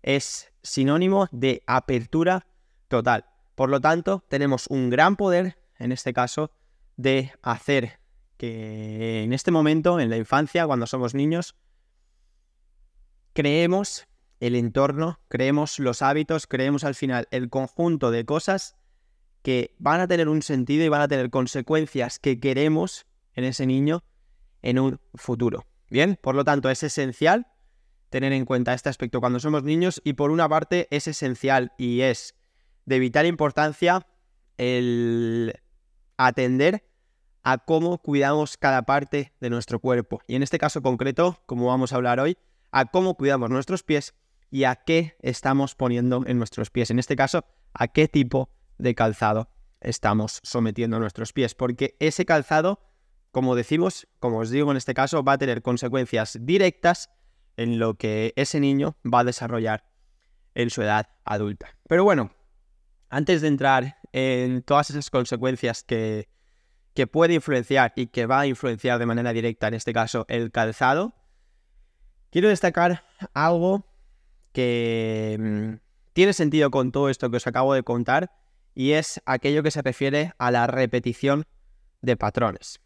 es 0.05 0.53
sinónimo 0.61 1.27
de 1.31 1.63
apertura 1.65 2.45
total. 2.87 3.25
Por 3.55 3.69
lo 3.69 3.81
tanto, 3.81 4.23
tenemos 4.29 4.67
un 4.67 4.91
gran 4.91 5.15
poder, 5.15 5.57
en 5.79 5.91
este 5.91 6.13
caso, 6.13 6.51
de 6.95 7.33
hacer 7.41 7.99
que 8.37 9.23
en 9.23 9.33
este 9.33 9.49
momento, 9.49 9.99
en 9.99 10.11
la 10.11 10.17
infancia, 10.17 10.67
cuando 10.67 10.85
somos 10.85 11.15
niños, 11.15 11.55
creemos 13.33 14.05
el 14.39 14.55
entorno, 14.55 15.19
creemos 15.27 15.79
los 15.79 16.03
hábitos, 16.03 16.45
creemos 16.45 16.83
al 16.83 16.93
final 16.93 17.27
el 17.31 17.49
conjunto 17.49 18.11
de 18.11 18.25
cosas 18.25 18.75
que 19.41 19.73
van 19.79 20.01
a 20.01 20.07
tener 20.07 20.29
un 20.29 20.43
sentido 20.43 20.85
y 20.85 20.89
van 20.89 21.01
a 21.01 21.07
tener 21.07 21.31
consecuencias 21.31 22.19
que 22.19 22.39
queremos 22.39 23.07
en 23.33 23.43
ese 23.43 23.65
niño 23.65 24.03
en 24.61 24.77
un 24.77 24.99
futuro. 25.15 25.65
Bien, 25.89 26.19
por 26.21 26.35
lo 26.35 26.43
tanto, 26.43 26.69
es 26.69 26.83
esencial 26.83 27.47
tener 28.09 28.33
en 28.33 28.45
cuenta 28.45 28.73
este 28.73 28.89
aspecto 28.89 29.19
cuando 29.19 29.39
somos 29.39 29.63
niños 29.63 30.01
y 30.03 30.13
por 30.13 30.31
una 30.31 30.47
parte 30.47 30.87
es 30.91 31.07
esencial 31.07 31.73
y 31.77 32.01
es 32.01 32.35
de 32.85 32.99
vital 32.99 33.25
importancia 33.25 34.05
el 34.57 35.53
atender 36.17 36.87
a 37.43 37.59
cómo 37.59 37.99
cuidamos 37.99 38.57
cada 38.57 38.83
parte 38.83 39.33
de 39.39 39.49
nuestro 39.49 39.79
cuerpo. 39.79 40.21
Y 40.27 40.35
en 40.35 40.43
este 40.43 40.57
caso 40.57 40.81
concreto, 40.81 41.39
como 41.45 41.67
vamos 41.67 41.93
a 41.93 41.97
hablar 41.97 42.19
hoy, 42.19 42.37
a 42.71 42.85
cómo 42.85 43.15
cuidamos 43.15 43.49
nuestros 43.49 43.83
pies 43.83 44.15
y 44.49 44.63
a 44.63 44.75
qué 44.75 45.15
estamos 45.21 45.75
poniendo 45.75 46.23
en 46.25 46.37
nuestros 46.37 46.69
pies. 46.69 46.89
En 46.89 46.99
este 46.99 47.15
caso, 47.15 47.45
a 47.73 47.87
qué 47.87 48.07
tipo 48.07 48.49
de 48.77 48.95
calzado 48.95 49.49
estamos 49.81 50.39
sometiendo 50.43 50.99
nuestros 50.99 51.33
pies. 51.33 51.55
Porque 51.55 51.95
ese 51.99 52.25
calzado, 52.25 52.79
como 53.31 53.55
decimos, 53.55 54.07
como 54.19 54.39
os 54.39 54.49
digo 54.49 54.71
en 54.71 54.77
este 54.77 54.93
caso, 54.93 55.23
va 55.23 55.33
a 55.33 55.37
tener 55.37 55.61
consecuencias 55.61 56.37
directas 56.41 57.09
en 57.57 57.79
lo 57.79 57.95
que 57.95 58.33
ese 58.35 58.59
niño 58.59 58.97
va 59.05 59.19
a 59.19 59.23
desarrollar 59.23 59.85
en 60.53 60.69
su 60.69 60.81
edad 60.81 61.09
adulta. 61.23 61.77
Pero 61.87 62.03
bueno, 62.03 62.31
antes 63.09 63.41
de 63.41 63.47
entrar 63.47 63.97
en 64.11 64.61
todas 64.61 64.89
esas 64.89 65.09
consecuencias 65.09 65.83
que, 65.83 66.29
que 66.93 67.07
puede 67.07 67.33
influenciar 67.33 67.93
y 67.95 68.07
que 68.07 68.25
va 68.25 68.41
a 68.41 68.47
influenciar 68.47 68.99
de 68.99 69.05
manera 69.05 69.33
directa, 69.33 69.67
en 69.67 69.73
este 69.73 69.93
caso, 69.93 70.25
el 70.29 70.51
calzado, 70.51 71.13
quiero 72.29 72.49
destacar 72.49 73.03
algo 73.33 73.85
que 74.51 75.37
mm, 75.39 75.85
tiene 76.13 76.33
sentido 76.33 76.71
con 76.71 76.91
todo 76.91 77.09
esto 77.09 77.29
que 77.29 77.37
os 77.37 77.47
acabo 77.47 77.73
de 77.73 77.83
contar 77.83 78.31
y 78.73 78.91
es 78.91 79.21
aquello 79.25 79.63
que 79.63 79.71
se 79.71 79.81
refiere 79.81 80.33
a 80.37 80.51
la 80.51 80.67
repetición 80.67 81.45
de 82.01 82.17
patrones 82.17 82.79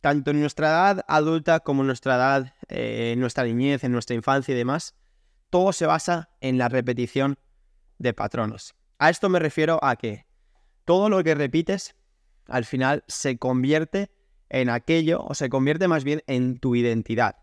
tanto 0.00 0.30
en 0.30 0.40
nuestra 0.40 0.68
edad 0.68 1.04
adulta 1.08 1.60
como 1.60 1.82
en 1.82 1.88
nuestra 1.88 2.16
edad, 2.16 2.54
eh, 2.68 3.12
en 3.12 3.20
nuestra 3.20 3.44
niñez, 3.44 3.84
en 3.84 3.92
nuestra 3.92 4.14
infancia 4.14 4.52
y 4.52 4.58
demás, 4.58 4.94
todo 5.50 5.72
se 5.72 5.86
basa 5.86 6.30
en 6.40 6.58
la 6.58 6.68
repetición 6.68 7.38
de 7.98 8.12
patrones. 8.12 8.74
A 8.98 9.10
esto 9.10 9.28
me 9.28 9.38
refiero 9.38 9.82
a 9.82 9.96
que 9.96 10.26
todo 10.84 11.08
lo 11.08 11.22
que 11.24 11.34
repites 11.34 11.94
al 12.46 12.64
final 12.64 13.04
se 13.08 13.38
convierte 13.38 14.10
en 14.48 14.70
aquello, 14.70 15.22
o 15.22 15.34
se 15.34 15.50
convierte 15.50 15.88
más 15.88 16.04
bien 16.04 16.22
en 16.26 16.58
tu 16.58 16.74
identidad. 16.74 17.36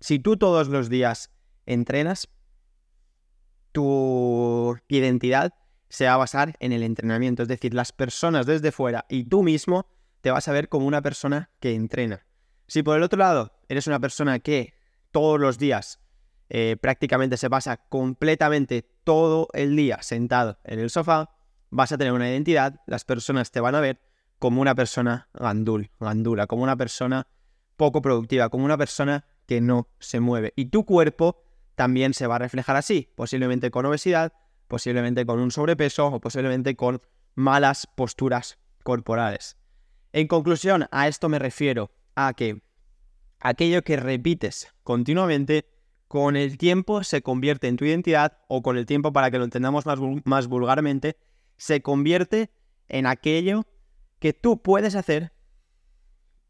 Si 0.00 0.18
tú 0.18 0.36
todos 0.36 0.68
los 0.68 0.90
días 0.90 1.30
entrenas, 1.64 2.28
tu 3.72 4.78
identidad 4.88 5.54
se 5.88 6.04
va 6.06 6.14
a 6.14 6.18
basar 6.18 6.56
en 6.60 6.72
el 6.72 6.82
entrenamiento. 6.82 7.42
Es 7.42 7.48
decir, 7.48 7.74
las 7.74 7.92
personas 7.92 8.46
desde 8.46 8.72
fuera 8.72 9.06
y 9.08 9.24
tú 9.24 9.42
mismo 9.42 9.86
te 10.20 10.30
vas 10.30 10.48
a 10.48 10.52
ver 10.52 10.68
como 10.68 10.86
una 10.86 11.02
persona 11.02 11.50
que 11.60 11.74
entrena. 11.74 12.26
Si 12.66 12.82
por 12.82 12.96
el 12.96 13.02
otro 13.02 13.18
lado 13.18 13.52
eres 13.68 13.86
una 13.86 14.00
persona 14.00 14.38
que 14.38 14.74
todos 15.10 15.40
los 15.40 15.58
días 15.58 16.00
eh, 16.48 16.76
prácticamente 16.80 17.36
se 17.36 17.50
pasa 17.50 17.76
completamente 17.88 18.82
todo 19.04 19.48
el 19.52 19.76
día 19.76 20.02
sentado 20.02 20.58
en 20.64 20.78
el 20.78 20.90
sofá, 20.90 21.30
vas 21.70 21.92
a 21.92 21.98
tener 21.98 22.12
una 22.12 22.28
identidad, 22.28 22.80
las 22.86 23.04
personas 23.04 23.50
te 23.50 23.60
van 23.60 23.74
a 23.74 23.80
ver 23.80 24.00
como 24.38 24.60
una 24.60 24.74
persona 24.74 25.28
gandul, 25.34 25.90
gandula, 26.00 26.46
como 26.46 26.62
una 26.62 26.76
persona 26.76 27.26
poco 27.76 28.02
productiva, 28.02 28.48
como 28.48 28.64
una 28.64 28.78
persona 28.78 29.24
que 29.46 29.60
no 29.60 29.88
se 29.98 30.20
mueve. 30.20 30.52
Y 30.56 30.66
tu 30.66 30.84
cuerpo 30.84 31.42
también 31.74 32.14
se 32.14 32.26
va 32.26 32.36
a 32.36 32.40
reflejar 32.40 32.76
así, 32.76 33.12
posiblemente 33.16 33.70
con 33.70 33.86
obesidad, 33.86 34.32
posiblemente 34.68 35.26
con 35.26 35.40
un 35.40 35.50
sobrepeso 35.50 36.06
o 36.06 36.20
posiblemente 36.20 36.76
con 36.76 37.00
malas 37.34 37.86
posturas 37.86 38.58
corporales. 38.82 39.59
En 40.12 40.26
conclusión, 40.26 40.86
a 40.90 41.08
esto 41.08 41.28
me 41.28 41.38
refiero 41.38 41.92
a 42.14 42.34
que 42.34 42.62
aquello 43.38 43.82
que 43.82 43.96
repites 43.96 44.74
continuamente 44.82 45.70
con 46.08 46.36
el 46.36 46.58
tiempo 46.58 47.04
se 47.04 47.22
convierte 47.22 47.68
en 47.68 47.76
tu 47.76 47.84
identidad 47.84 48.38
o 48.48 48.62
con 48.62 48.76
el 48.76 48.86
tiempo, 48.86 49.12
para 49.12 49.30
que 49.30 49.38
lo 49.38 49.44
entendamos 49.44 49.86
más, 49.86 49.98
más 50.24 50.48
vulgarmente, 50.48 51.16
se 51.56 51.82
convierte 51.82 52.50
en 52.88 53.06
aquello 53.06 53.64
que 54.18 54.32
tú 54.32 54.60
puedes 54.60 54.96
hacer 54.96 55.32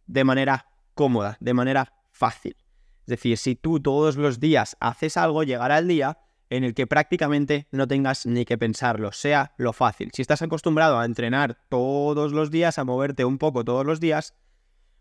de 0.07 0.25
manera 0.25 0.71
cómoda, 0.95 1.37
de 1.41 1.53
manera 1.53 1.93
fácil. 2.11 2.57
Es 3.01 3.07
decir, 3.07 3.37
si 3.37 3.55
tú 3.55 3.81
todos 3.81 4.17
los 4.17 4.41
días 4.41 4.77
haces 4.81 5.17
algo, 5.17 5.43
llegará 5.43 5.79
el 5.79 5.89
día 5.89 6.19
en 6.51 6.65
el 6.65 6.75
que 6.75 6.87
prácticamente 6.87 7.69
no 7.71 7.87
tengas 7.87 8.27
ni 8.27 8.45
que 8.45 8.59
pensarlo, 8.59 9.13
sea 9.13 9.55
lo 9.57 9.73
fácil. 9.73 10.11
Si 10.13 10.21
estás 10.21 10.43
acostumbrado 10.43 10.99
a 10.99 11.05
entrenar 11.05 11.59
todos 11.69 12.33
los 12.33 12.51
días, 12.51 12.79
a 12.79 12.85
moverte 12.85 13.25
un 13.25 13.39
poco 13.39 13.65
todos 13.65 13.87
los 13.87 14.01
días, 14.01 14.35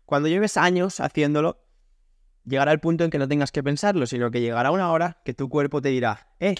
cuando 0.06 0.28
lleves 0.28 0.56
años 0.56 1.00
haciéndolo, 1.00 1.60
llegará 2.44 2.72
el 2.72 2.80
punto 2.80 3.04
en 3.04 3.10
que 3.10 3.18
no 3.18 3.28
tengas 3.28 3.50
que 3.52 3.62
pensarlo, 3.62 4.06
sino 4.06 4.30
que 4.30 4.40
llegará 4.40 4.70
una 4.70 4.90
hora 4.92 5.20
que 5.24 5.34
tu 5.34 5.48
cuerpo 5.48 5.82
te 5.82 5.90
dirá, 5.90 6.28
eh, 6.38 6.54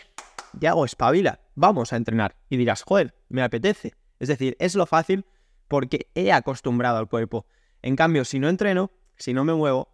ya 0.58 0.70
hago 0.70 0.84
espabila, 0.84 1.40
vamos 1.54 1.92
a 1.92 1.96
entrenar. 1.96 2.36
Y 2.48 2.56
dirás, 2.56 2.82
joder, 2.82 3.14
me 3.28 3.42
apetece. 3.42 3.94
Es 4.18 4.28
decir, 4.28 4.56
es 4.58 4.74
lo 4.74 4.86
fácil 4.86 5.24
porque 5.68 6.10
he 6.16 6.32
acostumbrado 6.32 6.98
al 6.98 7.08
cuerpo. 7.08 7.46
En 7.80 7.94
cambio, 7.94 8.24
si 8.24 8.40
no 8.40 8.48
entreno, 8.48 8.90
si 9.16 9.32
no 9.32 9.44
me 9.44 9.54
muevo, 9.54 9.88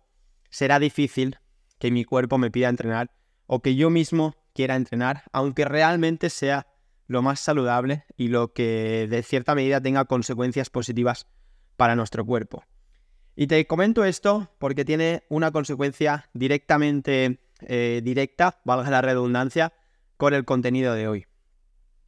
será 0.49 0.79
difícil 0.79 1.39
que 1.79 1.91
mi 1.91 2.05
cuerpo 2.05 2.39
me 2.39 2.51
pida 2.51 2.71
entrenar 2.71 3.11
o 3.47 3.61
que 3.61 3.77
yo 3.77 3.91
mismo 3.91 4.35
quiera 4.57 4.75
entrenar, 4.75 5.23
aunque 5.33 5.67
realmente 5.67 6.31
sea 6.31 6.67
lo 7.07 7.23
más 7.23 7.39
saludable 7.39 8.05
y 8.17 8.29
lo 8.29 8.53
que 8.53 9.07
de 9.09 9.23
cierta 9.23 9.55
medida 9.55 9.81
tenga 9.81 10.07
consecuencias 10.07 10.71
positivas 10.71 11.27
para 11.77 11.95
nuestro 11.95 12.25
cuerpo. 12.25 12.65
Y 13.37 13.47
te 13.47 13.67
comento 13.67 14.03
esto 14.05 14.51
porque 14.59 14.85
tiene 14.85 15.25
una 15.29 15.53
consecuencia 15.53 16.29
directamente 16.33 17.39
eh, 17.61 18.01
directa, 18.03 18.61
valga 18.65 18.91
la 18.91 19.03
redundancia, 19.03 19.73
con 20.17 20.33
el 20.33 20.47
contenido 20.47 20.95
de 20.95 21.07
hoy. 21.07 21.27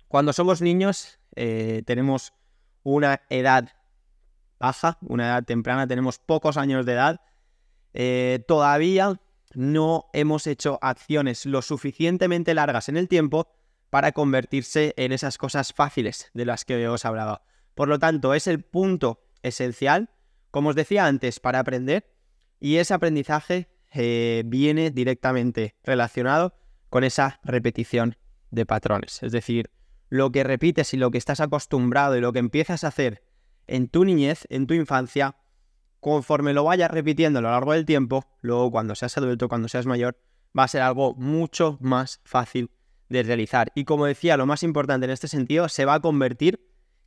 Cuando 0.08 0.32
somos 0.32 0.62
niños 0.62 1.18
eh, 1.36 1.82
tenemos 1.84 2.32
una 2.82 3.20
edad 3.28 3.68
baja, 4.58 4.96
una 5.02 5.26
edad 5.26 5.44
temprana, 5.44 5.86
tenemos 5.86 6.18
pocos 6.18 6.56
años 6.56 6.86
de 6.86 6.92
edad, 6.94 7.20
eh, 7.92 8.42
todavía 8.48 9.20
no 9.54 10.06
hemos 10.12 10.46
hecho 10.46 10.78
acciones 10.82 11.46
lo 11.46 11.62
suficientemente 11.62 12.54
largas 12.54 12.88
en 12.88 12.96
el 12.96 13.08
tiempo 13.08 13.48
para 13.90 14.12
convertirse 14.12 14.94
en 14.96 15.12
esas 15.12 15.38
cosas 15.38 15.72
fáciles 15.72 16.30
de 16.34 16.44
las 16.44 16.64
que 16.64 16.88
os 16.88 17.04
hablaba. 17.04 17.42
Por 17.74 17.88
lo 17.88 17.98
tanto, 17.98 18.34
es 18.34 18.46
el 18.46 18.62
punto 18.62 19.22
esencial, 19.42 20.10
como 20.50 20.70
os 20.70 20.76
decía 20.76 21.06
antes, 21.06 21.40
para 21.40 21.60
aprender 21.60 22.12
y 22.60 22.76
ese 22.76 22.94
aprendizaje 22.94 23.68
eh, 23.92 24.42
viene 24.46 24.90
directamente 24.90 25.76
relacionado 25.84 26.54
con 26.90 27.04
esa 27.04 27.40
repetición 27.44 28.16
de 28.50 28.66
patrones. 28.66 29.22
Es 29.22 29.32
decir, 29.32 29.70
lo 30.08 30.32
que 30.32 30.44
repites 30.44 30.92
y 30.94 30.96
lo 30.96 31.10
que 31.10 31.18
estás 31.18 31.40
acostumbrado 31.40 32.16
y 32.16 32.20
lo 32.20 32.32
que 32.32 32.38
empiezas 32.38 32.84
a 32.84 32.88
hacer 32.88 33.22
en 33.66 33.88
tu 33.88 34.04
niñez, 34.04 34.46
en 34.48 34.66
tu 34.66 34.74
infancia, 34.74 35.36
conforme 36.00 36.52
lo 36.52 36.64
vayas 36.64 36.90
repitiendo 36.90 37.38
a 37.38 37.42
lo 37.42 37.50
largo 37.50 37.72
del 37.72 37.84
tiempo, 37.84 38.24
luego 38.40 38.70
cuando 38.70 38.94
seas 38.94 39.16
adulto, 39.18 39.48
cuando 39.48 39.68
seas 39.68 39.86
mayor, 39.86 40.18
va 40.56 40.64
a 40.64 40.68
ser 40.68 40.82
algo 40.82 41.14
mucho 41.14 41.78
más 41.80 42.20
fácil 42.24 42.70
de 43.08 43.22
realizar. 43.22 43.72
Y 43.74 43.84
como 43.84 44.06
decía, 44.06 44.36
lo 44.36 44.46
más 44.46 44.62
importante 44.62 45.06
en 45.06 45.10
este 45.10 45.28
sentido, 45.28 45.68
se 45.68 45.84
va 45.84 45.94
a 45.94 46.00
convertir 46.00 46.60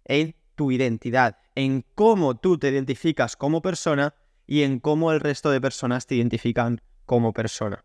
en 0.06 0.36
tu 0.56 0.72
identidad, 0.72 1.38
en 1.56 1.86
cómo 1.96 2.36
tú 2.38 2.58
te 2.58 2.70
identificas 2.70 3.36
como 3.36 3.62
persona 3.62 4.16
y 4.48 4.64
en 4.64 4.80
cómo 4.80 5.12
el 5.12 5.20
resto 5.20 5.50
de 5.52 5.62
personas 5.62 6.08
te 6.08 6.16
identifican 6.16 6.82
como 7.06 7.34
persona. 7.34 7.84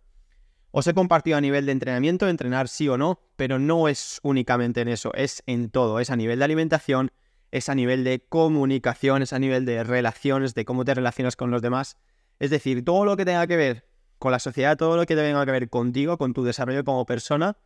Os 0.72 0.86
he 0.86 0.94
compartido 0.94 1.36
a 1.36 1.40
nivel 1.40 1.66
de 1.66 1.72
entrenamiento, 1.72 2.28
entrenar 2.28 2.68
sí 2.68 2.88
o 2.88 2.98
no, 2.98 3.20
pero 3.36 3.58
no 3.58 3.88
es 3.88 4.20
únicamente 4.22 4.80
en 4.80 4.88
eso, 4.88 5.12
es 5.14 5.42
en 5.46 5.70
todo, 5.70 6.00
es 6.00 6.10
a 6.10 6.16
nivel 6.16 6.38
de 6.38 6.44
alimentación, 6.44 7.12
es 7.50 7.68
a 7.68 7.74
nivel 7.74 8.04
de 8.04 8.20
comunicación, 8.20 9.22
es 9.22 9.32
a 9.32 9.38
nivel 9.38 9.64
de 9.64 9.84
relaciones, 9.84 10.54
de 10.54 10.64
cómo 10.64 10.84
te 10.84 10.94
relacionas 10.94 11.36
con 11.36 11.50
los 11.50 11.62
demás. 11.62 11.96
Es 12.38 12.50
decir, 12.50 12.84
todo 12.84 13.04
lo 13.04 13.16
que 13.16 13.24
tenga 13.24 13.46
que 13.46 13.56
ver 13.56 13.86
con 14.18 14.32
la 14.32 14.38
sociedad, 14.38 14.76
todo 14.76 14.96
lo 14.96 15.06
que 15.06 15.14
tenga 15.14 15.44
que 15.44 15.52
ver 15.52 15.68
contigo, 15.68 16.18
con 16.18 16.34
tu 16.34 16.44
desarrollo 16.44 16.84
como 16.84 17.06
persona, 17.06 17.56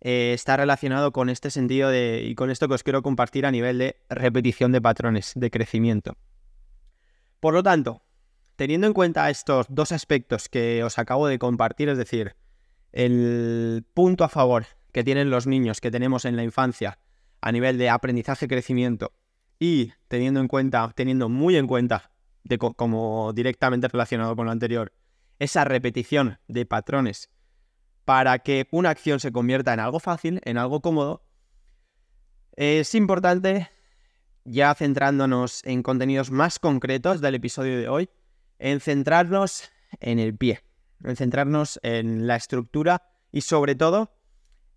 eh, 0.00 0.32
está 0.34 0.56
relacionado 0.56 1.12
con 1.12 1.30
este 1.30 1.50
sentido 1.50 1.88
de, 1.88 2.22
y 2.24 2.34
con 2.34 2.50
esto 2.50 2.68
que 2.68 2.74
os 2.74 2.82
quiero 2.82 3.02
compartir 3.02 3.46
a 3.46 3.50
nivel 3.50 3.78
de 3.78 3.96
repetición 4.10 4.72
de 4.72 4.82
patrones, 4.82 5.32
de 5.34 5.50
crecimiento. 5.50 6.16
Por 7.40 7.54
lo 7.54 7.62
tanto, 7.62 8.02
teniendo 8.56 8.86
en 8.86 8.92
cuenta 8.92 9.30
estos 9.30 9.66
dos 9.68 9.92
aspectos 9.92 10.48
que 10.48 10.84
os 10.84 10.98
acabo 10.98 11.26
de 11.26 11.38
compartir, 11.38 11.88
es 11.88 11.98
decir, 11.98 12.36
el 12.92 13.84
punto 13.94 14.24
a 14.24 14.28
favor 14.28 14.66
que 14.92 15.04
tienen 15.04 15.30
los 15.30 15.46
niños 15.46 15.80
que 15.80 15.90
tenemos 15.90 16.24
en 16.24 16.36
la 16.36 16.44
infancia 16.44 16.98
a 17.44 17.52
nivel 17.52 17.76
de 17.76 17.90
aprendizaje, 17.90 18.48
crecimiento 18.48 19.12
y 19.58 19.92
teniendo 20.08 20.40
en 20.40 20.48
cuenta, 20.48 20.90
teniendo 20.94 21.28
muy 21.28 21.56
en 21.56 21.66
cuenta, 21.66 22.10
como 22.74 23.34
directamente 23.34 23.86
relacionado 23.86 24.34
con 24.34 24.46
lo 24.46 24.52
anterior, 24.52 24.94
esa 25.38 25.64
repetición 25.64 26.38
de 26.48 26.64
patrones 26.64 27.28
para 28.06 28.38
que 28.38 28.66
una 28.70 28.88
acción 28.88 29.20
se 29.20 29.30
convierta 29.30 29.74
en 29.74 29.80
algo 29.80 30.00
fácil, 30.00 30.40
en 30.46 30.56
algo 30.56 30.80
cómodo, 30.80 31.22
es 32.56 32.94
importante, 32.94 33.70
ya 34.44 34.74
centrándonos 34.74 35.62
en 35.66 35.82
contenidos 35.82 36.30
más 36.30 36.58
concretos 36.58 37.20
del 37.20 37.34
episodio 37.34 37.78
de 37.78 37.88
hoy, 37.90 38.08
en 38.58 38.80
centrarnos 38.80 39.70
en 40.00 40.18
el 40.18 40.34
pie, 40.34 40.62
en 41.02 41.16
centrarnos 41.16 41.78
en 41.82 42.26
la 42.26 42.36
estructura 42.36 43.02
y 43.30 43.42
sobre 43.42 43.74
todo 43.74 44.14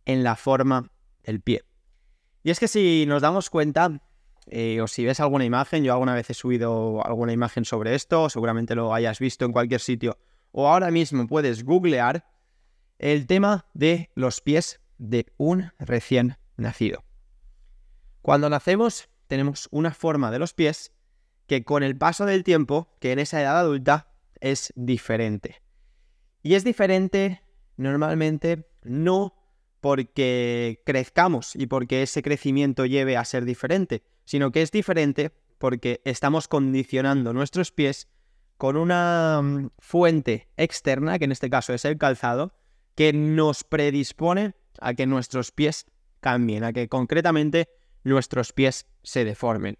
en 0.03 0.25
la 0.25 0.35
forma 0.35 0.91
del 1.23 1.39
pie. 1.39 1.63
Y 2.47 2.49
es 2.49 2.61
que 2.61 2.69
si 2.69 3.03
nos 3.05 3.21
damos 3.21 3.49
cuenta, 3.49 3.99
eh, 4.45 4.79
o 4.79 4.87
si 4.87 5.03
ves 5.03 5.19
alguna 5.19 5.43
imagen, 5.43 5.83
yo 5.83 5.91
alguna 5.91 6.15
vez 6.15 6.29
he 6.29 6.33
subido 6.33 7.05
alguna 7.05 7.33
imagen 7.33 7.65
sobre 7.65 7.93
esto, 7.93 8.29
seguramente 8.29 8.73
lo 8.73 8.93
hayas 8.93 9.19
visto 9.19 9.43
en 9.43 9.51
cualquier 9.51 9.81
sitio, 9.81 10.17
o 10.53 10.65
ahora 10.65 10.89
mismo 10.89 11.27
puedes 11.27 11.65
googlear 11.65 12.25
el 12.99 13.27
tema 13.27 13.65
de 13.73 14.11
los 14.15 14.39
pies 14.39 14.79
de 14.97 15.25
un 15.35 15.73
recién 15.77 16.37
nacido. 16.55 17.03
Cuando 18.21 18.49
nacemos 18.49 19.09
tenemos 19.27 19.67
una 19.69 19.91
forma 19.91 20.31
de 20.31 20.39
los 20.39 20.53
pies 20.53 20.93
que 21.47 21.65
con 21.65 21.83
el 21.83 21.97
paso 21.97 22.25
del 22.25 22.45
tiempo, 22.45 22.95
que 23.01 23.11
en 23.11 23.19
esa 23.19 23.41
edad 23.41 23.59
adulta, 23.59 24.13
es 24.39 24.71
diferente. 24.77 25.61
Y 26.43 26.53
es 26.53 26.63
diferente 26.63 27.41
normalmente 27.75 28.69
no 28.83 29.36
porque 29.87 30.81
crezcamos 30.85 31.55
y 31.55 31.67
porque 31.67 32.03
ese 32.03 32.21
crecimiento 32.21 32.85
lleve 32.85 33.15
a 33.15 33.23
ser 33.23 33.45
diferente, 33.45 34.03
sino 34.25 34.51
que 34.51 34.61
es 34.61 34.69
diferente 34.69 35.31
porque 35.59 36.01
estamos 36.03 36.49
condicionando 36.49 37.31
nuestros 37.31 37.71
pies 37.71 38.09
con 38.57 38.75
una 38.75 39.39
mm, 39.41 39.69
fuente 39.79 40.49
externa, 40.57 41.17
que 41.17 41.23
en 41.23 41.31
este 41.31 41.49
caso 41.49 41.73
es 41.73 41.85
el 41.85 41.97
calzado, 41.97 42.51
que 42.95 43.13
nos 43.13 43.63
predispone 43.63 44.55
a 44.81 44.93
que 44.93 45.05
nuestros 45.05 45.53
pies 45.53 45.85
cambien, 46.19 46.65
a 46.65 46.73
que 46.73 46.89
concretamente 46.89 47.69
nuestros 48.03 48.51
pies 48.51 48.87
se 49.03 49.23
deformen. 49.23 49.77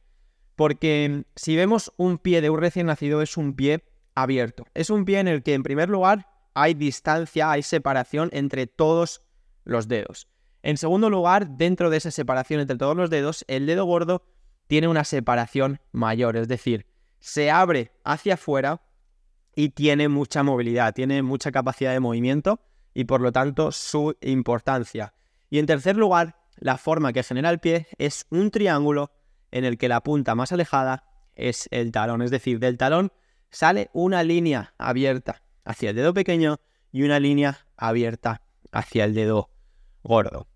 Porque 0.56 1.26
si 1.36 1.58
vemos 1.58 1.92
un 1.98 2.18
pie 2.18 2.40
de 2.40 2.50
un 2.50 2.62
recién 2.62 2.86
nacido 2.86 3.22
es 3.22 3.36
un 3.36 3.58
pie 3.58 3.84
abierto. 4.16 4.68
Es 4.74 4.90
un 4.90 5.04
pie 5.04 5.20
en 5.20 5.28
el 5.28 5.44
que 5.44 5.54
en 5.54 5.64
primer 5.64 5.90
lugar 5.90 6.30
hay 6.54 6.76
distancia, 6.76 7.52
hay 7.52 7.62
separación 7.62 8.30
entre 8.32 8.68
todos 8.68 9.26
los 9.68 9.88
dedos. 9.88 10.28
En 10.64 10.78
segundo 10.78 11.10
lugar, 11.10 11.50
dentro 11.58 11.90
de 11.90 11.98
esa 11.98 12.12
separación 12.12 12.60
entre 12.60 12.78
todos 12.78 12.98
los 12.98 13.10
dedos, 13.10 13.46
el 13.48 13.66
dedo 13.66 13.86
gordo 13.86 14.24
tiene 14.68 14.88
una 14.88 15.04
separación 15.04 15.80
mayor, 15.92 16.36
es 16.36 16.48
decir, 16.48 16.88
se 17.20 17.52
abre 17.52 17.92
hacia 18.04 18.36
afuera 18.36 18.82
y 19.56 19.70
tiene 19.70 20.08
mucha 20.08 20.44
movilidad, 20.44 20.94
tiene 20.94 21.22
mucha 21.22 21.52
capacidad 21.52 21.94
de 21.94 22.00
movimiento 22.00 22.60
y 22.94 23.06
por 23.06 23.22
lo 23.22 23.32
tanto 23.32 23.72
su 23.72 24.16
importancia. 24.22 25.14
Y 25.50 25.60
en 25.60 25.66
tercer 25.66 25.96
lugar, 25.96 26.36
la 26.58 26.78
forma 26.78 27.14
que 27.14 27.24
genera 27.24 27.50
el 27.50 27.60
pie 27.60 27.88
es 27.98 28.26
un 28.30 28.52
triángulo 28.52 29.12
en 29.52 29.64
el 29.64 29.78
que 29.78 29.88
la 29.88 30.02
punta 30.02 30.36
más 30.36 30.52
alejada 30.52 31.06
es 31.36 31.68
el 31.72 31.92
talón, 31.92 32.22
es 32.22 32.32
decir, 32.32 32.60
del 32.60 32.78
talón 32.78 33.12
sale 33.50 33.90
una 33.94 34.24
línea 34.24 34.74
abierta 34.78 35.44
hacia 35.64 35.92
el 35.92 35.96
dedo 35.96 36.14
pequeño 36.14 36.60
y 36.92 37.04
una 37.04 37.20
línea 37.20 37.66
abierta 37.78 38.42
hacia 38.72 39.06
el 39.06 39.14
dedo 39.14 39.50
gordo. 40.08 40.48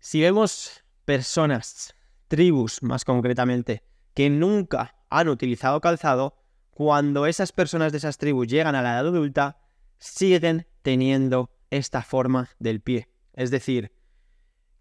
Si 0.00 0.20
vemos 0.20 0.84
personas, 1.04 1.94
tribus 2.28 2.82
más 2.82 3.04
concretamente, 3.04 3.84
que 4.12 4.28
nunca 4.28 4.96
han 5.08 5.28
utilizado 5.28 5.80
calzado, 5.80 6.36
cuando 6.70 7.26
esas 7.26 7.52
personas 7.52 7.92
de 7.92 7.98
esas 7.98 8.18
tribus 8.18 8.48
llegan 8.48 8.74
a 8.74 8.82
la 8.82 8.90
edad 8.92 9.06
adulta, 9.06 9.58
siguen 9.98 10.66
teniendo 10.82 11.50
esta 11.70 12.02
forma 12.02 12.50
del 12.58 12.80
pie. 12.80 13.08
Es 13.34 13.50
decir, 13.50 13.92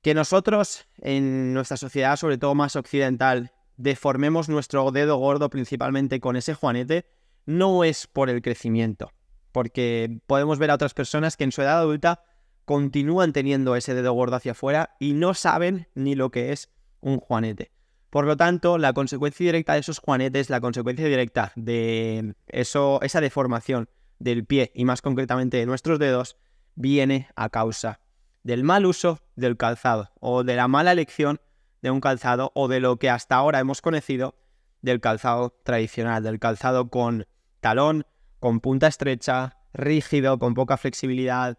que 0.02 0.14
nosotros 0.14 0.88
en 0.98 1.54
nuestra 1.54 1.78
sociedad, 1.78 2.16
sobre 2.16 2.38
todo 2.38 2.56
más 2.56 2.76
occidental, 2.76 3.52
deformemos 3.78 4.50
nuestro 4.50 4.90
dedo 4.92 5.18
gordo 5.18 5.50
principalmente 5.50 6.20
con 6.20 6.36
ese 6.36 6.54
juanete, 6.54 7.06
no 7.46 7.84
es 7.84 8.08
por 8.08 8.30
el 8.30 8.42
crecimiento, 8.42 9.12
porque 9.52 10.20
podemos 10.26 10.58
ver 10.58 10.72
a 10.72 10.76
otras 10.76 10.94
personas 10.94 11.38
que 11.38 11.44
en 11.44 11.52
su 11.52 11.62
edad 11.62 11.80
adulta 11.80 12.24
continúan 12.70 13.34
teniendo 13.34 13.76
ese 13.76 13.96
dedo 13.96 14.14
gordo 14.14 14.36
hacia 14.36 14.52
afuera 14.52 14.96
y 15.00 15.14
no 15.14 15.34
saben 15.34 15.88
ni 15.96 16.14
lo 16.14 16.30
que 16.30 16.52
es 16.52 16.70
un 17.02 17.20
juanete. 17.20 17.72
Por 18.12 18.26
lo 18.26 18.38
tanto, 18.38 18.78
la 18.78 18.94
consecuencia 18.94 19.44
directa 19.44 19.74
de 19.74 19.80
esos 19.80 19.98
juanetes, 19.98 20.52
la 20.52 20.62
consecuencia 20.62 21.08
directa 21.08 21.52
de 21.56 22.36
eso, 22.46 23.00
esa 23.02 23.22
deformación 23.22 23.90
del 24.20 24.46
pie 24.46 24.72
y 24.76 24.86
más 24.86 25.02
concretamente 25.02 25.58
de 25.58 25.66
nuestros 25.66 25.98
dedos, 25.98 26.38
viene 26.76 27.28
a 27.36 27.50
causa 27.50 28.02
del 28.44 28.64
mal 28.64 28.86
uso 28.86 29.18
del 29.36 29.58
calzado 29.58 30.12
o 30.20 30.44
de 30.44 30.56
la 30.56 30.68
mala 30.68 30.92
elección 30.92 31.42
de 31.82 31.90
un 31.90 32.02
calzado 32.02 32.52
o 32.54 32.68
de 32.68 32.82
lo 32.82 32.98
que 32.98 33.10
hasta 33.10 33.36
ahora 33.36 33.58
hemos 33.58 33.82
conocido 33.82 34.36
del 34.84 35.02
calzado 35.02 35.58
tradicional, 35.64 36.22
del 36.22 36.38
calzado 36.38 36.92
con 36.92 37.26
talón, 37.62 38.06
con 38.40 38.60
punta 38.60 38.86
estrecha, 38.86 39.58
rígido, 39.74 40.38
con 40.38 40.54
poca 40.54 40.78
flexibilidad. 40.78 41.58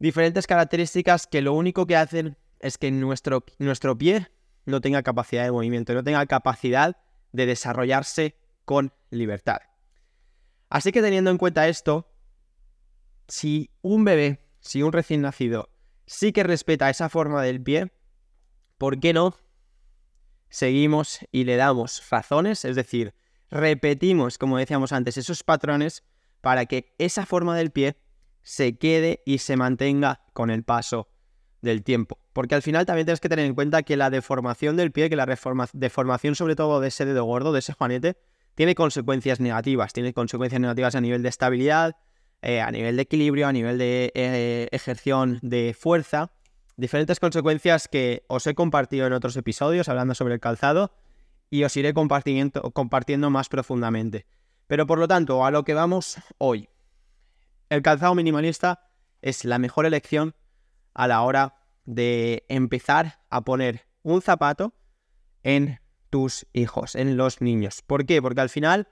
Diferentes 0.00 0.46
características 0.46 1.26
que 1.26 1.42
lo 1.42 1.52
único 1.52 1.86
que 1.86 1.94
hacen 1.94 2.38
es 2.58 2.78
que 2.78 2.90
nuestro, 2.90 3.44
nuestro 3.58 3.98
pie 3.98 4.28
no 4.64 4.80
tenga 4.80 5.02
capacidad 5.02 5.44
de 5.44 5.52
movimiento, 5.52 5.92
no 5.92 6.02
tenga 6.02 6.24
capacidad 6.24 6.96
de 7.32 7.44
desarrollarse 7.44 8.34
con 8.64 8.94
libertad. 9.10 9.58
Así 10.70 10.90
que 10.90 11.02
teniendo 11.02 11.30
en 11.30 11.36
cuenta 11.36 11.68
esto, 11.68 12.10
si 13.28 13.70
un 13.82 14.04
bebé, 14.04 14.48
si 14.60 14.82
un 14.82 14.92
recién 14.92 15.20
nacido, 15.20 15.68
sí 16.06 16.32
que 16.32 16.44
respeta 16.44 16.88
esa 16.88 17.10
forma 17.10 17.42
del 17.42 17.62
pie, 17.62 17.92
¿por 18.78 19.00
qué 19.00 19.12
no 19.12 19.36
seguimos 20.48 21.18
y 21.30 21.44
le 21.44 21.56
damos 21.56 22.08
razones? 22.08 22.64
Es 22.64 22.74
decir, 22.74 23.12
repetimos, 23.50 24.38
como 24.38 24.56
decíamos 24.56 24.92
antes, 24.92 25.18
esos 25.18 25.42
patrones 25.42 26.04
para 26.40 26.64
que 26.64 26.94
esa 26.96 27.26
forma 27.26 27.54
del 27.54 27.70
pie 27.70 27.98
se 28.50 28.76
quede 28.76 29.22
y 29.24 29.38
se 29.38 29.56
mantenga 29.56 30.22
con 30.32 30.50
el 30.50 30.64
paso 30.64 31.06
del 31.62 31.84
tiempo. 31.84 32.18
Porque 32.32 32.56
al 32.56 32.62
final 32.62 32.84
también 32.84 33.06
tienes 33.06 33.20
que 33.20 33.28
tener 33.28 33.46
en 33.46 33.54
cuenta 33.54 33.84
que 33.84 33.96
la 33.96 34.10
deformación 34.10 34.76
del 34.76 34.90
pie, 34.90 35.08
que 35.08 35.14
la 35.14 35.24
deformación 35.72 36.34
sobre 36.34 36.56
todo 36.56 36.80
de 36.80 36.88
ese 36.88 37.04
dedo 37.04 37.22
gordo, 37.22 37.52
de 37.52 37.60
ese 37.60 37.74
juanete, 37.74 38.16
tiene 38.56 38.74
consecuencias 38.74 39.38
negativas. 39.38 39.92
Tiene 39.92 40.12
consecuencias 40.12 40.60
negativas 40.60 40.96
a 40.96 41.00
nivel 41.00 41.22
de 41.22 41.28
estabilidad, 41.28 41.96
eh, 42.42 42.60
a 42.60 42.72
nivel 42.72 42.96
de 42.96 43.02
equilibrio, 43.02 43.46
a 43.46 43.52
nivel 43.52 43.78
de 43.78 44.10
eh, 44.16 44.68
ejerción 44.72 45.38
de 45.42 45.72
fuerza. 45.78 46.32
Diferentes 46.76 47.20
consecuencias 47.20 47.86
que 47.86 48.24
os 48.26 48.48
he 48.48 48.56
compartido 48.56 49.06
en 49.06 49.12
otros 49.12 49.36
episodios 49.36 49.88
hablando 49.88 50.16
sobre 50.16 50.34
el 50.34 50.40
calzado 50.40 50.90
y 51.50 51.62
os 51.62 51.76
iré 51.76 51.94
compartiendo, 51.94 52.62
compartiendo 52.72 53.30
más 53.30 53.48
profundamente. 53.48 54.26
Pero 54.66 54.88
por 54.88 54.98
lo 54.98 55.06
tanto, 55.06 55.44
a 55.44 55.52
lo 55.52 55.62
que 55.62 55.74
vamos 55.74 56.16
hoy. 56.38 56.68
El 57.70 57.82
calzado 57.82 58.16
minimalista 58.16 58.82
es 59.22 59.44
la 59.44 59.60
mejor 59.60 59.86
elección 59.86 60.34
a 60.92 61.06
la 61.06 61.22
hora 61.22 61.54
de 61.84 62.44
empezar 62.48 63.20
a 63.30 63.42
poner 63.42 63.86
un 64.02 64.22
zapato 64.22 64.74
en 65.44 65.78
tus 66.10 66.48
hijos, 66.52 66.96
en 66.96 67.16
los 67.16 67.40
niños. 67.40 67.82
¿Por 67.86 68.06
qué? 68.06 68.20
Porque 68.20 68.40
al 68.40 68.48
final 68.48 68.88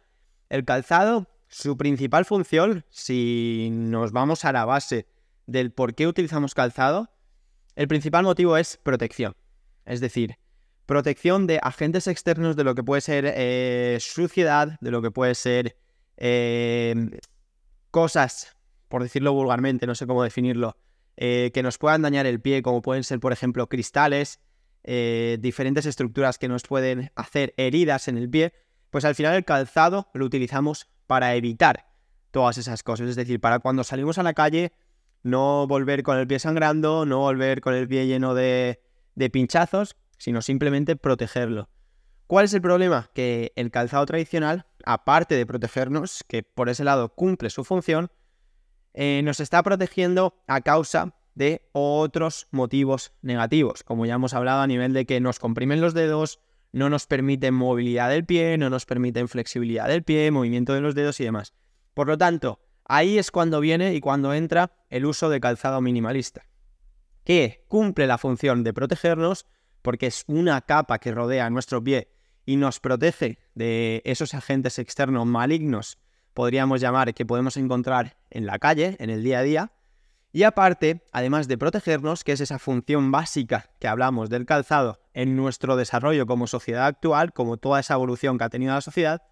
el 0.48 0.64
calzado 0.64 1.28
su 1.48 1.76
principal 1.76 2.24
función, 2.24 2.84
si 2.88 3.68
nos 3.72 4.12
vamos 4.12 4.44
a 4.44 4.52
la 4.52 4.64
base 4.64 5.08
del 5.46 5.72
por 5.72 5.94
qué 5.94 6.06
utilizamos 6.06 6.54
calzado, 6.54 7.10
el 7.74 7.88
principal 7.88 8.22
motivo 8.22 8.56
es 8.56 8.76
protección. 8.76 9.34
Es 9.86 10.00
decir, 10.00 10.36
protección 10.86 11.48
de 11.48 11.58
agentes 11.62 12.06
externos 12.06 12.54
de 12.54 12.64
lo 12.64 12.76
que 12.76 12.84
puede 12.84 13.00
ser 13.00 13.24
eh, 13.26 13.98
suciedad, 14.00 14.78
de 14.80 14.90
lo 14.92 15.02
que 15.02 15.10
puede 15.10 15.34
ser 15.34 15.76
eh, 16.16 17.18
cosas, 17.90 18.57
por 18.88 19.02
decirlo 19.02 19.32
vulgarmente, 19.32 19.86
no 19.86 19.94
sé 19.94 20.06
cómo 20.06 20.22
definirlo, 20.22 20.76
eh, 21.16 21.50
que 21.52 21.62
nos 21.62 21.78
puedan 21.78 22.02
dañar 22.02 22.26
el 22.26 22.40
pie, 22.40 22.62
como 22.62 22.82
pueden 22.82 23.04
ser, 23.04 23.20
por 23.20 23.32
ejemplo, 23.32 23.68
cristales, 23.68 24.40
diferentes 24.84 25.84
estructuras 25.84 26.38
que 26.38 26.48
nos 26.48 26.62
pueden 26.62 27.10
hacer 27.14 27.52
heridas 27.58 28.08
en 28.08 28.16
el 28.16 28.30
pie, 28.30 28.54
pues 28.88 29.04
al 29.04 29.14
final 29.14 29.34
el 29.34 29.44
calzado 29.44 30.08
lo 30.14 30.24
utilizamos 30.24 30.88
para 31.06 31.34
evitar 31.34 31.86
todas 32.30 32.58
esas 32.58 32.82
cosas. 32.82 33.08
Es 33.08 33.16
decir, 33.16 33.40
para 33.40 33.58
cuando 33.58 33.84
salimos 33.84 34.18
a 34.18 34.22
la 34.22 34.34
calle, 34.34 34.72
no 35.22 35.66
volver 35.66 36.02
con 36.02 36.18
el 36.18 36.26
pie 36.26 36.38
sangrando, 36.38 37.04
no 37.04 37.18
volver 37.18 37.60
con 37.60 37.74
el 37.74 37.88
pie 37.88 38.06
lleno 38.06 38.34
de, 38.34 38.80
de 39.14 39.30
pinchazos, 39.30 39.96
sino 40.16 40.42
simplemente 40.42 40.96
protegerlo. 40.96 41.68
¿Cuál 42.26 42.44
es 42.44 42.54
el 42.54 42.60
problema? 42.60 43.10
Que 43.14 43.52
el 43.56 43.70
calzado 43.70 44.04
tradicional, 44.06 44.66
aparte 44.84 45.34
de 45.34 45.46
protegernos, 45.46 46.24
que 46.28 46.42
por 46.42 46.68
ese 46.68 46.84
lado 46.84 47.14
cumple 47.14 47.50
su 47.50 47.64
función, 47.64 48.10
eh, 49.00 49.22
nos 49.22 49.38
está 49.38 49.62
protegiendo 49.62 50.34
a 50.48 50.60
causa 50.60 51.14
de 51.36 51.62
otros 51.70 52.48
motivos 52.50 53.12
negativos, 53.22 53.84
como 53.84 54.06
ya 54.06 54.14
hemos 54.14 54.34
hablado 54.34 54.60
a 54.60 54.66
nivel 54.66 54.92
de 54.92 55.06
que 55.06 55.20
nos 55.20 55.38
comprimen 55.38 55.80
los 55.80 55.94
dedos, 55.94 56.40
no 56.72 56.90
nos 56.90 57.06
permiten 57.06 57.54
movilidad 57.54 58.10
del 58.10 58.24
pie, 58.24 58.58
no 58.58 58.70
nos 58.70 58.86
permiten 58.86 59.28
flexibilidad 59.28 59.86
del 59.86 60.02
pie, 60.02 60.32
movimiento 60.32 60.74
de 60.74 60.80
los 60.80 60.96
dedos 60.96 61.20
y 61.20 61.24
demás. 61.24 61.54
Por 61.94 62.08
lo 62.08 62.18
tanto, 62.18 62.58
ahí 62.86 63.18
es 63.18 63.30
cuando 63.30 63.60
viene 63.60 63.94
y 63.94 64.00
cuando 64.00 64.34
entra 64.34 64.72
el 64.90 65.06
uso 65.06 65.30
de 65.30 65.38
calzado 65.38 65.80
minimalista, 65.80 66.48
que 67.22 67.64
cumple 67.68 68.08
la 68.08 68.18
función 68.18 68.64
de 68.64 68.74
protegernos 68.74 69.46
porque 69.80 70.08
es 70.08 70.24
una 70.26 70.60
capa 70.62 70.98
que 70.98 71.12
rodea 71.12 71.48
nuestro 71.50 71.84
pie 71.84 72.08
y 72.44 72.56
nos 72.56 72.80
protege 72.80 73.38
de 73.54 74.02
esos 74.04 74.34
agentes 74.34 74.80
externos 74.80 75.24
malignos, 75.24 75.98
podríamos 76.38 76.80
llamar, 76.80 77.14
que 77.14 77.26
podemos 77.26 77.56
encontrar 77.56 78.16
en 78.30 78.46
la 78.46 78.60
calle, 78.60 78.94
en 79.00 79.10
el 79.10 79.24
día 79.24 79.40
a 79.40 79.42
día, 79.42 79.72
y 80.30 80.44
aparte, 80.44 81.02
además 81.10 81.48
de 81.48 81.58
protegernos, 81.58 82.22
que 82.22 82.30
es 82.30 82.40
esa 82.40 82.60
función 82.60 83.10
básica 83.10 83.70
que 83.80 83.88
hablamos 83.88 84.30
del 84.30 84.46
calzado 84.46 85.00
en 85.14 85.34
nuestro 85.34 85.74
desarrollo 85.74 86.26
como 86.26 86.46
sociedad 86.46 86.86
actual, 86.86 87.32
como 87.32 87.56
toda 87.56 87.80
esa 87.80 87.94
evolución 87.94 88.38
que 88.38 88.44
ha 88.44 88.50
tenido 88.50 88.72
la 88.72 88.80
sociedad, 88.80 89.22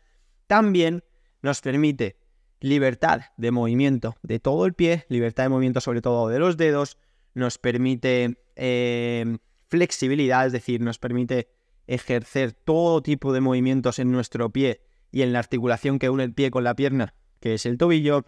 también 0.49 1.05
nos 1.43 1.61
permite 1.61 2.19
libertad 2.59 3.21
de 3.37 3.53
movimiento 3.53 4.17
de 4.23 4.41
todo 4.41 4.67
el 4.67 4.75
pie, 4.75 5.07
libertad 5.09 5.45
de 5.45 5.51
movimiento 5.51 5.81
sobre 5.81 6.03
todo 6.03 6.27
de 6.27 6.41
los 6.41 6.57
dedos, 6.57 6.99
nos 7.35 7.57
permite 7.57 8.43
eh, 8.57 9.39
flexibilidad, 9.69 10.45
es 10.45 10.53
decir, 10.53 10.81
nos 10.81 10.99
permite 10.99 11.53
ejercer 11.87 12.51
todo 12.51 13.01
tipo 13.01 13.33
de 13.33 13.41
movimientos 13.41 14.01
en 14.01 14.11
nuestro 14.11 14.51
pie 14.51 14.86
y 15.11 15.23
en 15.23 15.33
la 15.33 15.39
articulación 15.39 15.99
que 15.99 16.11
une 16.11 16.25
el 16.25 16.35
pie 16.35 16.51
con 16.51 16.65
la 16.65 16.75
pierna, 16.75 17.15
que 17.41 17.55
es 17.55 17.67
el 17.67 17.79
tobillo, 17.79 18.25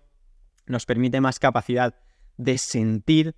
nos 0.67 0.87
permite 0.87 1.21
más 1.21 1.39
capacidad 1.39 1.95
de 2.37 2.59
sentir 2.59 3.35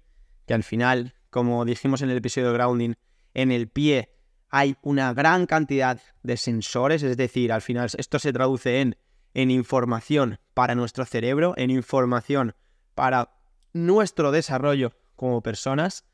que 0.47 0.55
al 0.55 0.63
final, 0.63 1.15
como 1.31 1.65
dijimos 1.65 2.03
en 2.03 2.11
el 2.11 2.19
episodio 2.19 2.49
de 2.49 2.55
Grounding, 2.55 2.95
en 3.35 3.53
el 3.53 3.69
pie 3.69 4.11
hay 4.51 4.77
una 4.83 5.15
gran 5.15 5.47
cantidad 5.47 6.01
de 6.23 6.37
sensores, 6.37 7.03
es 7.03 7.17
decir, 7.17 7.53
al 7.53 7.63
final 7.63 7.89
esto 7.97 8.19
se 8.19 8.33
traduce 8.33 8.81
en, 8.81 8.97
en 9.33 9.51
información 9.51 10.41
para 10.55 10.75
nuestro 10.75 11.05
cerebro, 11.05 11.55
en 11.57 11.71
información 11.71 12.55
para 12.95 13.31
nuestro 13.73 14.33
desarrollo 14.33 14.93
como 15.15 15.43
personas, 15.43 16.05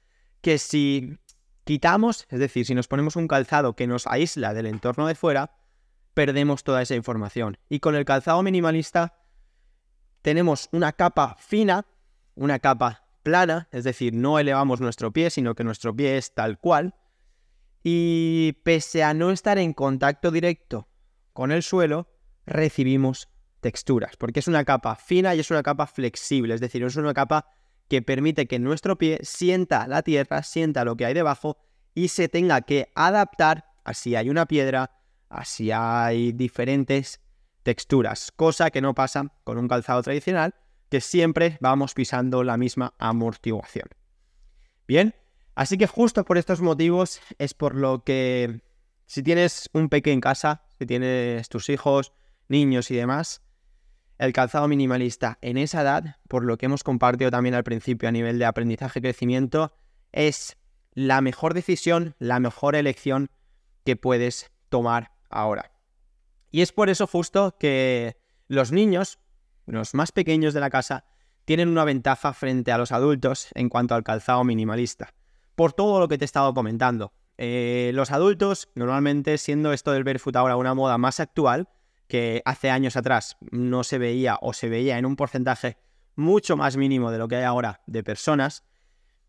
que 0.43 0.59
si 0.59 1.19
quitamos, 1.65 2.27
es 2.29 2.39
decir, 2.39 2.67
si 2.67 2.75
nos 2.75 2.89
ponemos 2.89 3.17
un 3.17 3.27
calzado 3.27 3.75
que 3.75 3.87
nos 3.87 4.07
aísla 4.07 4.53
del 4.53 4.67
entorno 4.67 5.07
de 5.07 5.15
fuera, 5.15 5.57
perdemos 6.17 6.65
toda 6.65 6.81
esa 6.81 6.95
información. 6.95 7.59
Y 7.69 7.81
con 7.81 7.95
el 7.95 8.07
calzado 8.07 8.43
minimalista 8.43 9.19
tenemos 10.23 10.71
una 10.73 10.93
capa 10.93 11.37
fina 11.39 11.85
una 12.37 12.59
capa 12.59 13.09
plana, 13.23 13.69
es 13.73 13.85
decir, 13.85 14.15
no 14.15 14.39
elevamos 14.39 14.81
nuestro 14.81 15.13
pie, 15.13 15.31
sino 15.31 15.55
que 15.55 15.65
nuestro 15.65 15.95
pie 15.95 16.17
es 16.17 16.35
tal 16.35 16.59
cual. 16.59 16.95
Y 17.83 18.53
pese 18.63 19.03
a 19.03 19.15
no 19.15 19.31
estar 19.31 19.59
en 19.59 19.73
contacto 19.73 20.31
directo 20.31 20.89
con 21.33 21.51
el 21.51 21.63
suelo, 21.63 22.09
recibimos 22.47 23.29
texturas, 23.61 24.17
porque 24.17 24.41
es 24.41 24.49
una 24.49 24.65
capa 24.65 24.95
fina 24.97 25.35
y 25.35 25.41
es 25.41 25.51
una 25.51 25.63
capa 25.63 25.87
flexible, 25.87 26.55
es 26.55 26.61
decir, 26.61 26.83
es 26.83 26.97
una 26.97 27.15
capa 27.15 27.47
que 27.89 28.03
permite 28.03 28.47
que 28.47 28.59
nuestro 28.59 28.97
pie 28.97 29.19
sienta 29.23 29.87
la 29.89 30.03
tierra, 30.03 30.43
sienta 30.43 30.85
lo 30.85 30.97
que 30.97 31.07
hay 31.07 31.15
debajo 31.15 31.59
y 31.95 32.09
se 32.09 32.29
tenga 32.29 32.61
que 32.63 32.91
adaptar 32.95 33.65
a 33.85 33.95
si 33.95 34.17
hay 34.17 34.29
una 34.29 34.47
piedra, 34.47 34.91
a 35.29 35.45
si 35.45 35.71
hay 35.71 36.33
diferentes 36.33 37.21
texturas, 37.63 38.33
cosa 38.35 38.71
que 38.71 38.81
no 38.81 38.95
pasa 38.95 39.33
con 39.45 39.59
un 39.59 39.69
calzado 39.69 40.03
tradicional, 40.03 40.55
que 40.89 41.01
siempre 41.01 41.59
vamos 41.61 41.95
pisando 41.95 42.45
la 42.45 42.57
misma 42.57 42.95
amortiguación. 42.99 43.89
Bien, 44.87 45.15
así 45.55 45.77
que 45.77 45.87
justo 45.87 46.25
por 46.25 46.39
estos 46.39 46.61
motivos 46.61 47.21
es 47.39 47.55
por 47.55 47.75
lo 47.75 48.05
que 48.05 48.61
si 49.07 49.23
tienes 49.23 49.69
un 49.73 49.89
pequeño 49.89 50.15
en 50.15 50.21
casa, 50.21 50.63
si 50.79 50.87
tienes 50.87 51.49
tus 51.49 51.69
hijos, 51.69 52.13
niños 52.49 52.91
y 52.91 52.97
demás, 52.97 53.43
el 54.19 54.33
calzado 54.33 54.69
minimalista 54.69 55.39
en 55.43 55.59
esa 55.59 55.83
edad, 55.83 56.17
por 56.29 56.45
lo 56.45 56.57
que 56.57 56.67
hemos 56.67 56.85
compartido 56.85 57.31
también 57.31 57.55
al 57.55 57.65
principio 57.65 58.09
a 58.09 58.13
nivel 58.13 58.39
de 58.39 58.47
aprendizaje 58.47 59.01
y 59.01 59.03
crecimiento, 59.03 59.77
es 60.13 60.57
la 60.93 61.21
mejor 61.21 61.53
decisión, 61.53 62.15
la 62.19 62.41
mejor 62.41 62.77
elección 62.77 63.31
que 63.85 63.97
puedes 63.97 64.51
tomar 64.69 65.16
ahora. 65.29 65.73
Y 66.51 66.63
es 66.63 66.73
por 66.73 66.89
eso 66.89 67.07
justo 67.07 67.57
que 67.59 68.17
los 68.49 68.73
niños, 68.73 69.19
los 69.67 69.95
más 69.95 70.13
pequeños 70.13 70.55
de 70.55 70.61
la 70.61 70.71
casa, 70.71 71.05
tienen 71.45 71.69
una 71.69 71.85
ventaja 71.85 72.33
frente 72.33 72.73
a 72.73 72.79
los 72.79 72.93
adultos 72.93 73.49
en 73.55 73.69
cuanto 73.69 73.95
al 73.95 74.03
calzado 74.03 74.43
minimalista. 74.45 75.15
Por 75.55 75.73
todo 75.73 76.01
lo 76.01 76.09
que 76.09 76.19
te 76.19 76.25
he 76.25 76.27
estado 76.27 76.53
comentando. 76.55 77.13
Eh, 77.39 77.91
los 77.95 78.11
adultos, 78.11 78.69
normalmente 78.75 79.39
siendo 79.39 79.73
esto 79.73 79.93
del 79.93 80.05
barefoot 80.05 80.37
ahora 80.37 80.57
una 80.57 80.75
moda 80.75 80.99
más 80.99 81.21
actual, 81.21 81.69
que 82.09 82.43
hace 82.45 82.71
años 82.71 82.97
atrás 82.97 83.37
no 83.51 83.85
se 83.85 83.99
veía 83.99 84.39
o 84.41 84.53
se 84.53 84.69
veía 84.69 84.99
en 84.99 85.07
un 85.07 85.17
porcentaje 85.17 85.77
mucho 86.15 86.57
más 86.57 86.77
mínimo 86.77 87.11
de 87.11 87.19
lo 87.19 87.29
que 87.29 87.37
hay 87.37 87.45
ahora 87.45 87.83
de 87.87 88.03
personas, 88.03 88.65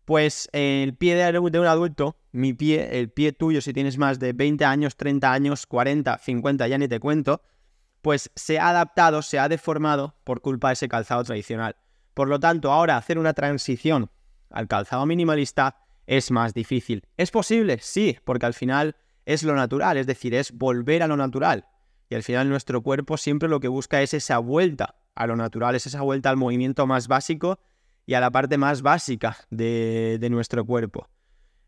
pues 0.08 0.48
el 0.54 0.96
pie 0.96 1.16
de 1.16 1.38
un 1.38 1.66
adulto, 1.66 2.16
mi 2.32 2.54
pie, 2.54 2.98
el 2.98 3.10
pie 3.10 3.32
tuyo 3.32 3.60
si 3.60 3.74
tienes 3.74 3.98
más 3.98 4.18
de 4.18 4.32
20 4.32 4.64
años, 4.64 4.96
30 4.96 5.30
años, 5.30 5.66
40, 5.66 6.16
50, 6.16 6.66
ya 6.66 6.78
ni 6.78 6.88
te 6.88 6.98
cuento, 6.98 7.42
pues 8.00 8.30
se 8.34 8.58
ha 8.58 8.70
adaptado, 8.70 9.20
se 9.20 9.38
ha 9.38 9.50
deformado 9.50 10.14
por 10.24 10.40
culpa 10.40 10.68
de 10.68 10.72
ese 10.72 10.88
calzado 10.88 11.24
tradicional. 11.24 11.76
Por 12.14 12.28
lo 12.28 12.40
tanto, 12.40 12.72
ahora 12.72 12.96
hacer 12.96 13.18
una 13.18 13.34
transición 13.34 14.10
al 14.48 14.66
calzado 14.66 15.04
minimalista 15.04 15.76
es 16.06 16.30
más 16.30 16.54
difícil. 16.54 17.02
¿Es 17.18 17.30
posible? 17.30 17.76
Sí, 17.82 18.16
porque 18.24 18.46
al 18.46 18.54
final 18.54 18.96
es 19.26 19.42
lo 19.42 19.54
natural, 19.54 19.98
es 19.98 20.06
decir, 20.06 20.34
es 20.34 20.52
volver 20.52 21.02
a 21.02 21.06
lo 21.06 21.18
natural. 21.18 21.66
Y 22.08 22.14
al 22.14 22.22
final 22.22 22.48
nuestro 22.48 22.80
cuerpo 22.82 23.18
siempre 23.18 23.50
lo 23.50 23.60
que 23.60 23.68
busca 23.68 24.00
es 24.00 24.14
esa 24.14 24.38
vuelta 24.38 25.02
a 25.14 25.26
lo 25.26 25.36
natural, 25.36 25.74
es 25.74 25.86
esa 25.86 26.00
vuelta 26.00 26.30
al 26.30 26.38
movimiento 26.38 26.86
más 26.86 27.08
básico 27.08 27.60
y 28.08 28.14
a 28.14 28.20
la 28.20 28.30
parte 28.30 28.56
más 28.56 28.80
básica 28.80 29.36
de, 29.50 30.26
nuestro 30.30 30.64
cuerpo. 30.64 31.10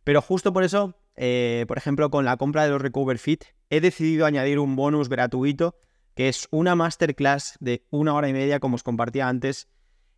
Pero 0.04 0.22
justo 0.22 0.54
por 0.54 0.64
eso, 0.64 0.96
eh, 1.14 1.66
por 1.68 1.76
ejemplo, 1.76 2.08
con 2.08 2.24
la 2.24 2.38
compra 2.38 2.64
de 2.64 2.70
los 2.70 2.80
Recover 2.80 3.18
Fit, 3.18 3.44
he 3.68 3.82
decidido 3.82 4.24
añadir 4.24 4.58
un 4.58 4.74
bonus 4.74 5.10
gratuito, 5.10 5.76
que 6.14 6.30
es 6.30 6.48
una 6.50 6.74
masterclass 6.74 7.58
de 7.60 7.84
una 7.90 8.14
hora 8.14 8.30
y 8.30 8.32
media, 8.32 8.58
como 8.58 8.76
os 8.76 8.82
compartía 8.82 9.28
antes, 9.28 9.68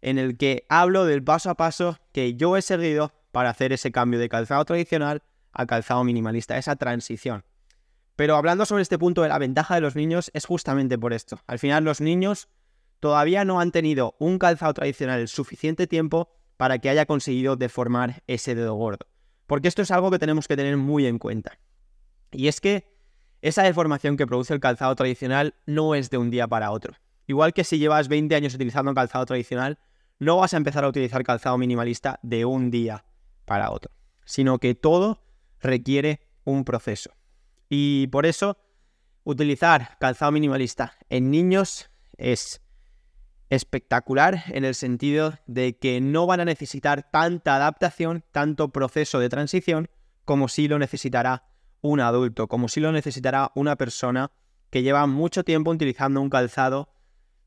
en 0.00 0.16
el 0.16 0.36
que 0.36 0.64
hablo 0.68 1.06
del 1.06 1.24
paso 1.24 1.50
a 1.50 1.56
paso 1.56 1.98
que 2.12 2.36
yo 2.36 2.56
he 2.56 2.62
seguido 2.62 3.12
para 3.32 3.50
hacer 3.50 3.72
ese 3.72 3.90
cambio 3.90 4.20
de 4.20 4.28
calzado 4.28 4.64
tradicional 4.64 5.24
a 5.50 5.66
calzado 5.66 6.04
minimalista, 6.04 6.56
esa 6.56 6.76
transición. 6.76 7.44
Pero 8.14 8.36
hablando 8.36 8.64
sobre 8.64 8.82
este 8.82 8.96
punto 8.96 9.22
de 9.22 9.28
la 9.28 9.38
ventaja 9.38 9.74
de 9.74 9.80
los 9.80 9.96
niños, 9.96 10.30
es 10.34 10.46
justamente 10.46 10.96
por 10.96 11.14
esto. 11.14 11.40
Al 11.48 11.58
final 11.58 11.82
los 11.82 12.00
niños 12.00 12.48
todavía 13.02 13.44
no 13.44 13.58
han 13.58 13.72
tenido 13.72 14.14
un 14.20 14.38
calzado 14.38 14.72
tradicional 14.74 15.18
el 15.18 15.26
suficiente 15.26 15.88
tiempo 15.88 16.28
para 16.56 16.78
que 16.78 16.88
haya 16.88 17.04
conseguido 17.04 17.56
deformar 17.56 18.22
ese 18.28 18.54
dedo 18.54 18.74
gordo. 18.74 19.08
Porque 19.48 19.66
esto 19.66 19.82
es 19.82 19.90
algo 19.90 20.12
que 20.12 20.20
tenemos 20.20 20.46
que 20.46 20.56
tener 20.56 20.76
muy 20.76 21.06
en 21.06 21.18
cuenta. 21.18 21.58
Y 22.30 22.46
es 22.46 22.60
que 22.60 22.86
esa 23.40 23.64
deformación 23.64 24.16
que 24.16 24.24
produce 24.24 24.54
el 24.54 24.60
calzado 24.60 24.94
tradicional 24.94 25.56
no 25.66 25.96
es 25.96 26.10
de 26.10 26.18
un 26.18 26.30
día 26.30 26.46
para 26.46 26.70
otro. 26.70 26.94
Igual 27.26 27.52
que 27.52 27.64
si 27.64 27.80
llevas 27.80 28.06
20 28.06 28.36
años 28.36 28.54
utilizando 28.54 28.94
calzado 28.94 29.26
tradicional, 29.26 29.80
no 30.20 30.36
vas 30.36 30.54
a 30.54 30.58
empezar 30.58 30.84
a 30.84 30.88
utilizar 30.88 31.24
calzado 31.24 31.58
minimalista 31.58 32.20
de 32.22 32.44
un 32.44 32.70
día 32.70 33.04
para 33.46 33.72
otro, 33.72 33.90
sino 34.24 34.60
que 34.60 34.76
todo 34.76 35.24
requiere 35.58 36.20
un 36.44 36.64
proceso. 36.64 37.10
Y 37.68 38.06
por 38.12 38.26
eso, 38.26 38.58
utilizar 39.24 39.98
calzado 39.98 40.30
minimalista 40.30 40.94
en 41.08 41.32
niños 41.32 41.90
es 42.16 42.62
espectacular 43.52 44.44
en 44.48 44.64
el 44.64 44.74
sentido 44.74 45.34
de 45.46 45.76
que 45.76 46.00
no 46.00 46.24
van 46.24 46.40
a 46.40 46.46
necesitar 46.46 47.10
tanta 47.10 47.56
adaptación, 47.56 48.24
tanto 48.32 48.70
proceso 48.70 49.18
de 49.18 49.28
transición, 49.28 49.90
como 50.24 50.48
si 50.48 50.68
lo 50.68 50.78
necesitará 50.78 51.44
un 51.82 52.00
adulto, 52.00 52.48
como 52.48 52.68
si 52.68 52.80
lo 52.80 52.92
necesitará 52.92 53.52
una 53.54 53.76
persona 53.76 54.30
que 54.70 54.82
lleva 54.82 55.06
mucho 55.06 55.44
tiempo 55.44 55.70
utilizando 55.70 56.22
un 56.22 56.30
calzado 56.30 56.94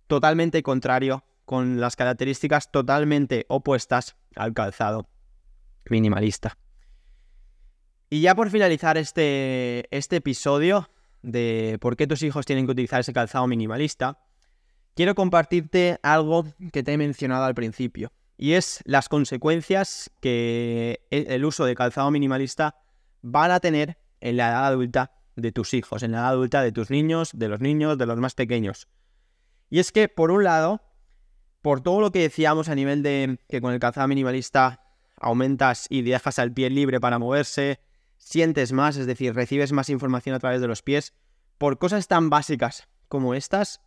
totalmente 0.06 0.62
contrario, 0.62 1.24
con 1.44 1.80
las 1.80 1.96
características 1.96 2.72
totalmente 2.72 3.48
opuestas 3.50 4.16
al 4.36 4.54
calzado 4.54 5.10
minimalista. 5.90 6.56
Y 8.12 8.22
ya 8.22 8.36
por 8.36 8.52
finalizar 8.52 9.00
este, 9.00 9.88
este 9.90 10.18
episodio 10.18 10.88
de 11.24 11.80
por 11.82 11.96
qué 11.96 12.06
tus 12.06 12.22
hijos 12.22 12.46
tienen 12.46 12.68
que 12.68 12.74
utilizar 12.74 13.00
ese 13.00 13.14
calzado 13.14 13.48
minimalista, 13.48 14.20
quiero 14.96 15.14
compartirte 15.14 16.00
algo 16.02 16.46
que 16.72 16.82
te 16.82 16.94
he 16.94 16.98
mencionado 16.98 17.46
al 17.46 17.54
principio. 17.54 18.12
Y 18.38 18.54
es 18.54 18.82
las 18.86 19.08
consecuencias 19.08 20.10
que 20.20 21.06
e, 21.12 21.26
el 21.30 21.46
uso 21.46 21.66
de 21.66 21.76
calzado 21.76 22.10
minimalista 22.12 22.78
van 23.22 23.52
a 23.52 23.60
tener 23.60 23.98
en 24.20 24.38
la 24.38 24.50
edad 24.50 24.68
adulta 24.68 25.12
de 25.36 25.52
tus 25.52 25.74
hijos, 25.74 26.04
en 26.04 26.12
la 26.12 26.20
edad 26.20 26.30
adulta 26.30 26.62
de 26.62 26.72
tus 26.72 26.90
niños, 26.90 27.32
de 27.34 27.50
los 27.50 27.60
niños, 27.60 27.98
de 27.98 28.06
los 28.06 28.18
más 28.18 28.34
pequeños. 28.34 28.88
Y 29.70 29.80
es 29.80 29.92
que, 29.92 30.10
por 30.10 30.32
un 30.32 30.44
lado, 30.44 30.82
por 31.62 31.82
todo 31.82 32.02
lo 32.02 32.12
que 32.12 32.22
decíamos 32.22 32.70
a 32.70 32.76
nivel 32.76 33.04
de 33.04 33.40
que 33.48 33.62
con 33.62 33.74
el 33.74 33.80
calzado 33.80 34.08
minimalista 34.08 34.82
aumentas 35.18 35.88
y 35.90 36.02
dejas 36.02 36.40
al 36.40 36.54
pie 36.54 36.70
libre 36.70 37.00
para 37.00 37.20
moverse, 37.20 37.80
sientes 38.18 38.72
más, 38.72 38.98
es 38.98 39.08
decir, 39.08 39.34
recibes 39.34 39.72
más 39.72 39.90
información 39.90 40.36
a 40.36 40.40
través 40.40 40.62
de 40.62 40.68
los 40.68 40.82
pies, 40.82 41.14
por 41.58 41.78
cosas 41.78 42.08
tan 42.08 42.30
básicas 42.30 42.88
como 43.08 43.34
estas, 43.34 43.82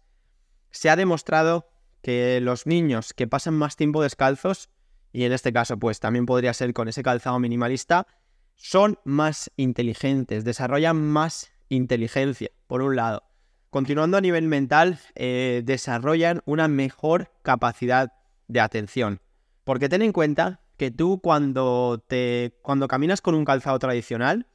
se 0.79 0.91
ha 0.91 0.95
demostrado 0.95 1.69
que 2.03 2.41
los 2.41 2.65
niños 2.65 3.13
que 3.13 3.27
pasan 3.27 3.55
más 3.55 3.75
tiempo 3.75 4.01
descalzos, 4.01 4.69
y 5.13 5.25
en 5.25 5.33
este 5.33 5.53
caso 5.53 5.77
pues 5.77 5.99
también 5.99 6.25
podría 6.25 6.55
ser 6.55 6.73
con 6.73 6.87
ese 6.87 7.03
calzado 7.03 7.41
minimalista, 7.41 8.07
son 8.55 9.01
más 9.05 9.51
inteligentes, 9.57 10.45
desarrollan 10.45 10.97
más 10.97 11.51
inteligencia, 11.69 12.51
por 12.69 12.83
un 12.83 12.95
lado. 12.95 13.25
Continuando 13.71 14.19
a 14.19 14.21
nivel 14.21 14.47
mental, 14.47 15.01
eh, 15.17 15.63
desarrollan 15.65 16.43
una 16.45 16.69
mejor 16.69 17.33
capacidad 17.43 18.13
de 18.47 18.61
atención. 18.61 19.21
Porque 19.65 19.89
ten 19.89 20.03
en 20.03 20.13
cuenta 20.13 20.61
que 20.77 20.93
tú 20.93 21.21
cuando 21.21 22.05
te 22.07 22.57
cuando 22.63 22.87
caminas 22.87 23.21
con 23.21 23.35
un 23.35 23.45
calzado 23.45 23.81
tradicional 23.81 24.47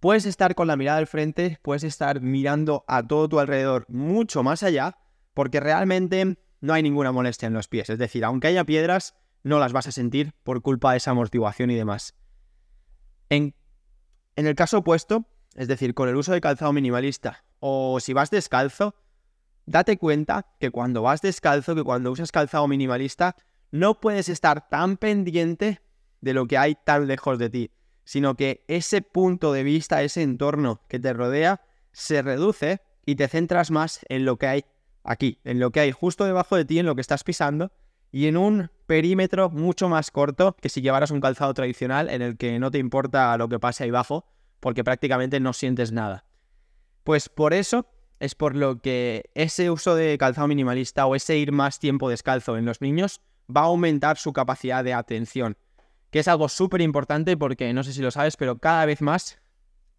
puedes 0.00 0.24
estar 0.24 0.54
con 0.54 0.68
la 0.68 0.76
mirada 0.76 0.98
al 0.98 1.06
frente, 1.06 1.58
puedes 1.60 1.84
estar 1.84 2.22
mirando 2.22 2.86
a 2.88 3.06
todo 3.06 3.28
tu 3.28 3.38
alrededor 3.38 3.84
mucho 3.88 4.42
más 4.42 4.62
allá, 4.62 4.96
porque 5.38 5.60
realmente 5.60 6.36
no 6.60 6.74
hay 6.74 6.82
ninguna 6.82 7.12
molestia 7.12 7.46
en 7.46 7.52
los 7.52 7.68
pies, 7.68 7.88
es 7.90 7.98
decir, 8.00 8.24
aunque 8.24 8.48
haya 8.48 8.64
piedras, 8.64 9.14
no 9.44 9.60
las 9.60 9.72
vas 9.72 9.86
a 9.86 9.92
sentir 9.92 10.34
por 10.42 10.62
culpa 10.62 10.90
de 10.90 10.96
esa 10.96 11.12
amortiguación 11.12 11.70
y 11.70 11.76
demás. 11.76 12.16
En, 13.28 13.54
en 14.34 14.48
el 14.48 14.56
caso 14.56 14.78
opuesto, 14.78 15.26
es 15.54 15.68
decir, 15.68 15.94
con 15.94 16.08
el 16.08 16.16
uso 16.16 16.32
de 16.32 16.40
calzado 16.40 16.72
minimalista 16.72 17.44
o 17.60 18.00
si 18.00 18.14
vas 18.14 18.32
descalzo, 18.32 18.96
date 19.64 19.96
cuenta 19.96 20.56
que 20.58 20.72
cuando 20.72 21.02
vas 21.02 21.22
descalzo, 21.22 21.76
que 21.76 21.84
cuando 21.84 22.10
usas 22.10 22.32
calzado 22.32 22.66
minimalista, 22.66 23.36
no 23.70 24.00
puedes 24.00 24.28
estar 24.28 24.68
tan 24.68 24.96
pendiente 24.96 25.80
de 26.20 26.34
lo 26.34 26.48
que 26.48 26.58
hay 26.58 26.76
tan 26.84 27.06
lejos 27.06 27.38
de 27.38 27.48
ti, 27.48 27.70
sino 28.02 28.34
que 28.34 28.64
ese 28.66 29.02
punto 29.02 29.52
de 29.52 29.62
vista, 29.62 30.02
ese 30.02 30.22
entorno 30.22 30.82
que 30.88 30.98
te 30.98 31.12
rodea, 31.12 31.60
se 31.92 32.22
reduce 32.22 32.80
y 33.06 33.14
te 33.14 33.28
centras 33.28 33.70
más 33.70 34.00
en 34.08 34.24
lo 34.24 34.36
que 34.36 34.48
hay 34.48 34.64
aquí, 35.08 35.40
en 35.42 35.58
lo 35.58 35.70
que 35.70 35.80
hay 35.80 35.90
justo 35.90 36.24
debajo 36.24 36.54
de 36.54 36.66
ti, 36.66 36.78
en 36.78 36.86
lo 36.86 36.94
que 36.94 37.00
estás 37.00 37.24
pisando, 37.24 37.72
y 38.12 38.26
en 38.26 38.36
un 38.36 38.70
perímetro 38.86 39.50
mucho 39.50 39.88
más 39.88 40.10
corto 40.10 40.54
que 40.60 40.68
si 40.68 40.82
llevaras 40.82 41.10
un 41.10 41.20
calzado 41.20 41.52
tradicional 41.54 42.08
en 42.10 42.22
el 42.22 42.36
que 42.36 42.58
no 42.58 42.70
te 42.70 42.78
importa 42.78 43.36
lo 43.38 43.48
que 43.48 43.58
pase 43.58 43.84
ahí 43.84 43.90
abajo, 43.90 44.26
porque 44.60 44.84
prácticamente 44.84 45.40
no 45.40 45.52
sientes 45.52 45.92
nada. 45.92 46.24
Pues 47.04 47.28
por 47.28 47.54
eso 47.54 47.86
es 48.20 48.34
por 48.34 48.54
lo 48.54 48.80
que 48.80 49.30
ese 49.34 49.70
uso 49.70 49.94
de 49.94 50.16
calzado 50.18 50.48
minimalista 50.48 51.06
o 51.06 51.14
ese 51.14 51.38
ir 51.38 51.52
más 51.52 51.78
tiempo 51.78 52.10
descalzo 52.10 52.56
en 52.56 52.66
los 52.66 52.80
niños 52.80 53.22
va 53.54 53.62
a 53.62 53.64
aumentar 53.64 54.18
su 54.18 54.32
capacidad 54.32 54.84
de 54.84 54.92
atención, 54.92 55.56
que 56.10 56.18
es 56.18 56.28
algo 56.28 56.48
súper 56.48 56.82
importante 56.82 57.36
porque 57.36 57.72
no 57.72 57.82
sé 57.82 57.94
si 57.94 58.02
lo 58.02 58.10
sabes, 58.10 58.36
pero 58.36 58.58
cada 58.58 58.84
vez 58.84 59.00
más 59.00 59.38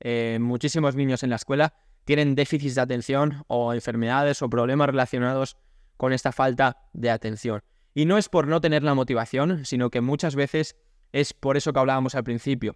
eh, 0.01 0.37
muchísimos 0.39 0.95
niños 0.95 1.23
en 1.23 1.31
la 1.31 1.37
escuela 1.37 1.73
tienen 2.09 2.33
déficits 2.33 2.73
de 2.73 2.81
atención 2.81 3.43
o 3.45 3.71
enfermedades 3.71 4.41
o 4.41 4.49
problemas 4.49 4.87
relacionados 4.87 5.57
con 5.95 6.11
esta 6.11 6.31
falta 6.31 6.89
de 6.91 7.11
atención. 7.11 7.61
Y 7.93 8.05
no 8.05 8.17
es 8.17 8.29
por 8.29 8.47
no 8.47 8.61
tener 8.61 8.81
la 8.81 8.95
motivación, 8.95 9.63
sino 9.63 9.91
que 9.91 10.01
muchas 10.01 10.33
veces 10.33 10.75
es 11.11 11.33
por 11.33 11.55
eso 11.55 11.71
que 11.71 11.77
hablábamos 11.77 12.15
al 12.15 12.23
principio, 12.23 12.75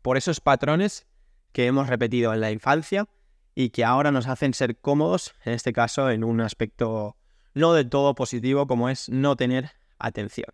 por 0.00 0.16
esos 0.16 0.40
patrones 0.40 1.06
que 1.52 1.66
hemos 1.66 1.90
repetido 1.90 2.32
en 2.32 2.40
la 2.40 2.50
infancia 2.50 3.06
y 3.54 3.68
que 3.68 3.84
ahora 3.84 4.10
nos 4.10 4.26
hacen 4.26 4.54
ser 4.54 4.78
cómodos, 4.78 5.34
en 5.44 5.52
este 5.52 5.74
caso 5.74 6.08
en 6.08 6.24
un 6.24 6.40
aspecto 6.40 7.18
no 7.52 7.74
del 7.74 7.90
todo 7.90 8.14
positivo 8.14 8.66
como 8.66 8.88
es 8.88 9.10
no 9.10 9.36
tener 9.36 9.72
atención. 9.98 10.48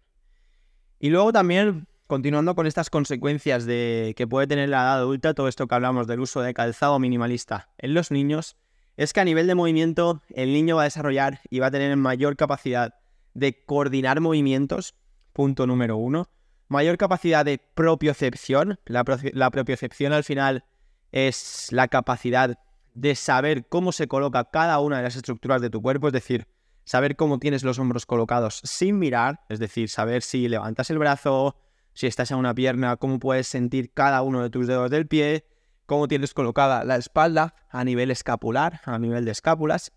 Y 0.99 1.11
luego 1.11 1.33
también, 1.33 1.87
continuando 2.13 2.55
con 2.55 2.67
estas 2.67 2.91
consecuencias 2.91 3.65
de 3.65 4.13
que 4.19 4.27
puede 4.27 4.47
tener 4.47 4.69
la 4.69 4.83
edad 4.83 4.99
adulta, 4.99 5.33
todo 5.33 5.49
esto 5.49 5.67
que 5.67 5.75
hablamos 5.75 6.07
del 6.07 6.21
uso 6.21 6.43
de 6.43 6.53
calzado 6.53 6.99
minimalista 6.99 7.71
en 7.79 7.95
los 7.95 8.11
niños, 8.11 8.59
es 8.99 9.15
que 9.15 9.21
a 9.21 9.25
nivel 9.25 9.47
de 9.47 9.55
movimiento 9.55 10.21
el 10.29 10.53
niño 10.53 10.77
va 10.77 10.83
a 10.83 10.85
desarrollar 10.85 11.41
y 11.49 11.61
va 11.61 11.69
a 11.69 11.71
tener 11.71 11.97
mayor 11.97 12.37
capacidad 12.37 12.93
de 13.33 13.65
coordinar 13.65 14.21
movimientos, 14.21 14.95
punto 15.33 15.67
número 15.67 15.97
uno, 15.97 16.29
mayor 16.69 16.99
capacidad 16.99 17.47
de 17.47 17.57
propiocepción, 17.57 18.79
la, 18.85 19.05
la 19.33 19.51
propiocepción 19.51 20.13
al 20.13 20.25
final 20.25 20.67
es 21.13 21.69
la 21.71 21.89
capacidad 21.89 22.59
de 22.93 23.15
saber 23.15 23.67
cómo 23.71 23.91
se 23.91 24.07
coloca 24.07 24.51
cada 24.51 24.81
una 24.81 24.99
de 24.99 25.05
las 25.05 25.17
estructuras 25.17 25.63
de 25.63 25.71
tu 25.71 25.81
cuerpo, 25.81 26.09
es 26.09 26.13
decir, 26.13 26.47
saber 26.85 27.17
cómo 27.17 27.39
tienes 27.39 27.63
los 27.63 27.79
hombros 27.79 28.05
colocados 28.05 28.61
sin 28.65 28.99
mirar, 28.99 29.41
es 29.49 29.59
decir, 29.59 29.89
saber 29.89 30.21
si 30.21 30.47
levantas 30.47 30.91
el 30.91 30.99
brazo, 30.99 31.57
si 31.95 32.07
estás 32.07 32.31
en 32.31 32.39
una 32.39 32.55
pierna, 32.55 32.97
cómo 32.97 33.19
puedes 33.19 33.47
sentir 33.47 33.93
cada 33.93 34.23
uno 34.23 34.43
de 34.43 34.51
tus 34.51 34.67
dedos 34.67 34.91
del 34.91 35.07
pie, 35.07 35.47
cómo 35.87 36.09
tienes 36.09 36.35
colocada 36.35 36.85
la 36.85 36.97
espalda 36.97 37.55
a 37.71 37.85
nivel 37.85 38.11
escapular, 38.11 38.81
a 38.85 38.99
nivel 38.99 39.25
de 39.25 39.33
escápulas. 39.33 39.93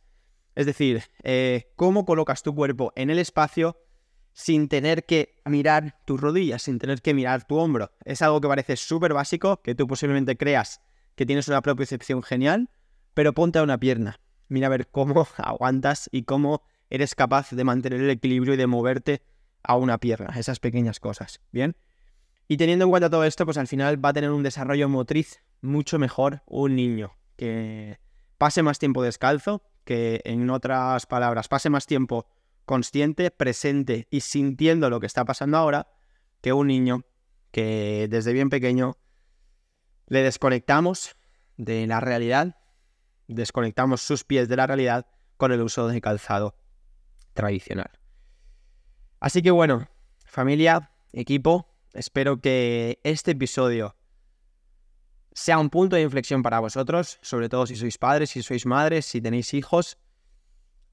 Es 0.56 0.66
decir, 0.66 1.04
eh, 1.24 1.72
cómo 1.76 2.06
colocas 2.06 2.44
tu 2.44 2.56
cuerpo 2.56 2.92
en 2.96 3.10
el 3.10 3.20
espacio 3.20 3.78
sin 4.34 4.68
tener 4.68 5.06
que 5.06 5.42
mirar 5.46 5.98
tus 6.06 6.20
rodillas, 6.20 6.64
sin 6.64 6.78
tener 6.78 7.02
que 7.02 7.14
mirar 7.14 7.46
tu 7.46 7.58
hombro. 7.58 7.92
Es 8.04 8.22
algo 8.22 8.42
que 8.42 8.50
parece 8.50 8.76
súper 8.76 9.14
básico, 9.14 9.62
que 9.62 9.76
tú 9.76 9.88
posiblemente 9.88 10.38
creas 10.38 10.82
que 11.16 11.26
tienes 11.26 11.48
una 11.48 11.62
propiocepción 11.62 12.22
genial, 12.22 12.70
pero 13.14 13.34
ponte 13.34 13.60
a 13.60 13.64
una 13.64 13.80
pierna. 13.80 14.20
Mira 14.50 14.68
a 14.68 14.70
ver 14.70 14.88
cómo 14.90 15.26
aguantas 15.38 16.10
y 16.12 16.24
cómo 16.24 16.64
eres 16.90 17.16
capaz 17.16 17.52
de 17.52 17.64
mantener 17.64 18.02
el 18.02 18.10
equilibrio 18.10 18.54
y 18.54 18.58
de 18.58 18.68
moverte 18.68 19.22
a 19.68 19.76
una 19.76 19.98
pierna, 19.98 20.34
esas 20.38 20.60
pequeñas 20.60 21.00
cosas, 21.00 21.42
¿bien? 21.52 21.76
Y 22.48 22.58
teniendo 22.58 22.86
en 22.86 22.92
cuenta 22.92 23.10
todo 23.10 23.24
esto, 23.24 23.46
pues 23.46 23.58
al 23.58 23.68
final 23.68 24.04
va 24.04 24.10
a 24.10 24.14
tener 24.14 24.32
un 24.32 24.44
desarrollo 24.44 24.88
motriz 24.88 25.42
mucho 25.62 25.98
mejor 25.98 26.44
un 26.46 26.76
niño 26.76 27.14
que 27.38 28.00
pase 28.38 28.62
más 28.62 28.80
tiempo 28.80 29.02
descalzo, 29.02 29.64
que 29.84 30.22
en 30.26 30.50
otras 30.50 31.06
palabras, 31.06 31.48
pase 31.48 31.70
más 31.70 31.86
tiempo 31.86 32.28
consciente, 32.66 33.32
presente 33.32 34.08
y 34.10 34.22
sintiendo 34.22 34.90
lo 34.90 35.00
que 35.00 35.08
está 35.08 35.26
pasando 35.26 35.58
ahora, 35.58 35.88
que 36.42 36.54
un 36.54 36.68
niño 36.68 37.06
que 37.52 38.08
desde 38.10 38.34
bien 38.34 38.50
pequeño 38.50 38.98
le 40.08 40.22
desconectamos 40.22 41.16
de 41.58 41.88
la 41.88 42.00
realidad, 42.00 42.58
desconectamos 43.28 44.02
sus 44.02 44.24
pies 44.24 44.48
de 44.48 44.58
la 44.58 44.68
realidad 44.68 45.08
con 45.38 45.52
el 45.52 45.62
uso 45.62 45.88
de 45.88 46.02
calzado 46.02 46.56
tradicional. 47.34 47.92
Así 49.26 49.42
que 49.42 49.50
bueno, 49.50 49.88
familia, 50.28 50.92
equipo, 51.12 51.74
espero 51.96 52.42
que 52.42 53.00
este 53.04 53.32
episodio 53.32 53.96
sea 55.34 55.58
un 55.58 55.72
punto 55.72 55.96
de 55.96 56.04
inflexión 56.04 56.44
para 56.44 56.60
vosotros, 56.60 57.18
sobre 57.24 57.50
todo 57.50 57.66
si 57.66 57.76
sois 57.76 57.98
padres, 57.98 58.30
si 58.30 58.44
sois 58.44 58.68
madres, 58.68 59.08
si 59.08 59.22
tenéis 59.22 59.56
hijos. 59.56 59.98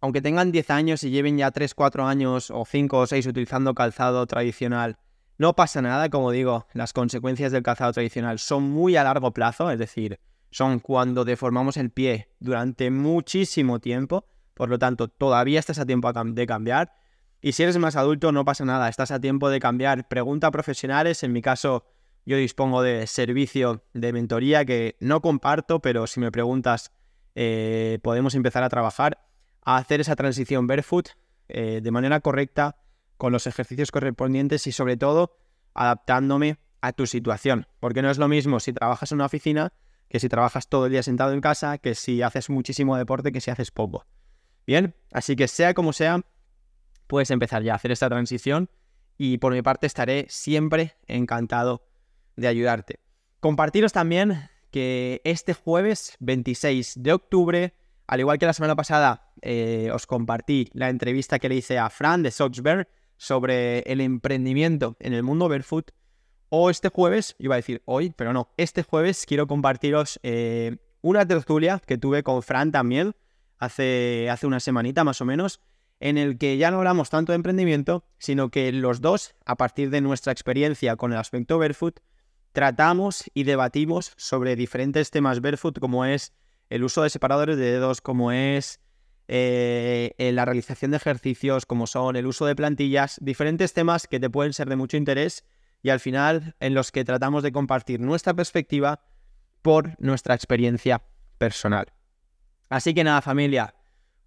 Aunque 0.01 0.23
tengan 0.23 0.51
10 0.51 0.71
años 0.71 1.05
y 1.05 1.11
lleven 1.11 1.37
ya 1.37 1.51
3, 1.51 1.75
4 1.75 2.07
años 2.07 2.51
o 2.51 2.65
5 2.65 3.01
o 3.01 3.07
6 3.07 3.27
utilizando 3.27 3.75
calzado 3.75 4.27
tradicional, 4.27 4.97
no 5.37 5.55
pasa 5.55 5.83
nada, 5.83 6.09
como 6.09 6.31
digo, 6.31 6.67
las 6.73 6.95
consecuencias 6.95 7.53
del 7.53 7.63
calzado 7.63 7.93
tradicional 7.93 8.39
son 8.39 8.63
muy 8.63 8.97
a 8.97 9.05
largo 9.05 9.35
plazo, 9.35 9.71
es 9.71 9.79
decir, 9.79 10.21
son 10.51 10.79
cuando 10.79 11.27
deformamos 11.27 11.77
el 11.77 11.91
pie 11.91 12.31
durante 12.41 12.91
muchísimo 12.91 13.79
tiempo, 13.79 14.25
por 14.55 14.71
lo 14.71 14.79
tanto, 14.79 15.09
todavía 15.09 15.61
estás 15.61 15.79
a 15.79 15.85
tiempo 15.85 16.11
de 16.11 16.47
cambiar. 16.47 17.02
Y 17.45 17.53
si 17.53 17.65
eres 17.65 17.77
más 17.77 17.97
adulto, 17.97 18.31
no 18.31 18.45
pasa 18.45 18.65
nada, 18.65 18.89
estás 18.89 19.11
a 19.11 19.21
tiempo 19.21 19.51
de 19.51 19.59
cambiar. 19.59 20.07
Pregunta 20.07 20.47
a 20.47 20.51
profesionales, 20.53 21.25
en 21.25 21.33
mi 21.33 21.43
caso, 21.43 21.85
yo 22.25 22.37
dispongo 22.37 22.83
de 22.83 23.09
servicio 23.09 23.83
de 23.95 24.13
mentoría 24.13 24.65
que 24.65 24.97
no 25.01 25.21
comparto, 25.21 25.81
pero 25.83 26.07
si 26.07 26.21
me 26.21 26.31
preguntas, 26.31 26.93
eh, 27.35 27.99
podemos 28.01 28.37
empezar 28.37 28.63
a 28.63 28.69
trabajar, 28.69 29.27
a 29.65 29.77
hacer 29.77 30.01
esa 30.01 30.15
transición 30.15 30.69
barefoot 30.69 31.09
eh, 31.49 31.81
de 31.83 31.91
manera 31.91 32.21
correcta, 32.21 32.77
con 33.17 33.33
los 33.33 33.49
ejercicios 33.49 33.91
correspondientes 33.91 34.67
y 34.69 34.73
sobre 34.73 34.97
todo 34.97 35.37
adaptándome 35.75 36.59
a 36.81 36.93
tu 36.93 37.07
situación. 37.07 37.67
Porque 37.81 38.03
no 38.03 38.11
es 38.11 38.19
lo 38.19 38.29
mismo 38.29 38.61
si 38.61 38.73
trabajas 38.73 39.11
en 39.11 39.17
una 39.17 39.27
oficina 39.27 39.73
que 40.09 40.21
si 40.21 40.29
trabajas 40.29 40.69
todo 40.69 40.87
el 40.87 40.93
día 40.93 41.03
sentado 41.03 41.33
en 41.33 41.41
casa, 41.41 41.79
que 41.79 41.97
si 41.97 42.23
haces 42.23 42.51
muchísimo 42.51 42.97
deporte, 42.97 43.33
que 43.33 43.41
si 43.41 43.51
haces 43.51 43.71
poco. 43.71 44.07
Bien, 44.67 44.95
así 45.11 45.35
que 45.37 45.49
sea 45.49 45.75
como 45.75 45.93
sea, 45.93 46.21
puedes 47.13 47.31
empezar 47.31 47.63
ya 47.63 47.75
a 47.75 47.77
hacer 47.77 47.93
esta 47.93 48.09
transición 48.09 48.71
y 49.19 49.37
por 49.37 49.53
mi 49.53 49.61
parte 49.61 49.87
estaré 49.87 50.25
siempre 50.31 50.97
encantado 51.07 51.85
de 52.37 52.49
ayudarte. 52.49 53.01
Compartiros 53.39 53.93
también 53.93 54.49
que 54.71 55.21
este 55.25 55.53
jueves 55.53 56.17
26 56.21 57.03
de 57.03 57.13
octubre, 57.13 57.75
al 58.07 58.21
igual 58.21 58.39
que 58.39 58.47
la 58.47 58.55
semana 58.55 58.77
pasada, 58.77 59.31
eh, 59.43 59.91
os 59.93 60.07
compartí 60.07 60.71
la 60.73 60.89
entrevista 60.89 61.39
que 61.39 61.51
le 61.51 61.57
hice 61.57 61.79
a 61.79 61.91
Fran 61.91 62.23
de 62.23 62.31
Soxberg 62.31 62.89
sobre 63.19 63.81
el 63.81 64.01
emprendimiento 64.01 64.97
en 64.99 65.13
el 65.13 65.23
mundo 65.23 65.51
barefoot. 65.51 65.91
O 66.49 66.71
este 66.71 66.89
jueves, 66.89 67.37
iba 67.39 67.57
a 67.57 67.57
decir 67.57 67.83
hoy, 67.85 68.15
pero 68.17 68.33
no, 68.33 68.49
este 68.57 68.85
jueves 68.85 69.27
quiero 69.27 69.47
compartiros 69.47 70.19
eh, 70.23 70.79
una 71.03 71.29
tertulia 71.29 71.79
que 71.87 71.99
tuve 71.99 72.23
con 72.23 72.43
Fran 72.43 72.73
también 72.73 73.15
hace, 73.59 74.31
hace 74.31 74.47
una 74.47 74.61
semanita 74.61 75.05
más 75.05 75.21
o 75.21 75.27
menos, 75.27 75.61
en 76.03 76.19
el 76.19 76.37
que 76.37 76.57
ya 76.57 76.73
no 76.73 76.79
hablamos 76.79 77.11
tanto 77.11 77.31
de 77.31 77.37
emprendimiento, 77.37 78.05
sino 78.19 78.51
que 78.51 78.73
los 78.73 79.01
dos, 79.01 79.37
a 79.47 79.55
partir 79.55 79.89
de 79.91 80.01
nuestra 80.01 80.33
experiencia 80.33 80.97
con 80.97 81.13
el 81.13 81.19
aspecto 81.19 81.59
barefoot, 81.59 82.01
tratamos 82.51 83.31
y 83.35 83.45
debatimos 83.45 84.13
sobre 84.17 84.57
diferentes 84.57 85.13
temas 85.13 85.41
barefoot, 85.41 85.79
como 85.79 86.05
es 86.05 86.33
el 86.71 86.83
uso 86.83 87.05
de 87.05 87.11
separadores 87.11 87.57
de 87.57 87.71
dedos, 87.71 88.01
como 88.01 88.33
es 88.33 88.81
eh, 89.29 90.13
la 90.19 90.45
realización 90.45 90.91
de 90.91 90.97
ejercicios, 90.97 91.67
como 91.67 91.87
son 91.87 92.17
el 92.17 92.27
uso 92.27 92.47
de 92.47 92.57
plantillas, 92.57 93.19
diferentes 93.23 93.73
temas 93.73 94.09
que 94.09 94.19
te 94.19 94.29
pueden 94.29 94.55
ser 94.55 94.69
de 94.69 94.75
mucho 94.75 94.97
interés 94.97 95.45
y 95.83 95.91
al 95.91 96.01
final 96.01 96.57
en 96.59 96.75
los 96.75 96.91
que 96.91 97.05
tratamos 97.05 97.45
de 97.45 97.53
compartir 97.53 98.01
nuestra 98.01 98.35
perspectiva 98.35 99.05
por 99.63 99.95
nuestra 100.01 100.35
experiencia 100.35 101.05
personal. 101.39 101.93
Así 102.69 102.93
que 102.93 103.05
nada, 103.05 103.23
familia, 103.23 103.77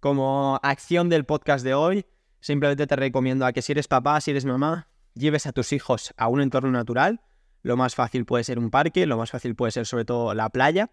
como 0.06 0.60
acción 0.62 1.08
del 1.08 1.24
podcast 1.24 1.64
de 1.64 1.74
hoy, 1.74 2.06
simplemente 2.38 2.86
te 2.86 2.94
recomiendo 2.94 3.44
a 3.44 3.52
que 3.52 3.60
si 3.60 3.72
eres 3.72 3.88
papá, 3.88 4.20
si 4.20 4.30
eres 4.30 4.44
mamá, 4.44 4.88
lleves 5.14 5.48
a 5.48 5.52
tus 5.52 5.72
hijos 5.72 6.14
a 6.16 6.28
un 6.28 6.40
entorno 6.40 6.70
natural. 6.70 7.22
Lo 7.62 7.76
más 7.76 7.96
fácil 7.96 8.24
puede 8.24 8.44
ser 8.44 8.60
un 8.60 8.70
parque, 8.70 9.04
lo 9.04 9.16
más 9.16 9.32
fácil 9.32 9.56
puede 9.56 9.72
ser 9.72 9.84
sobre 9.84 10.04
todo 10.04 10.32
la 10.32 10.48
playa. 10.50 10.92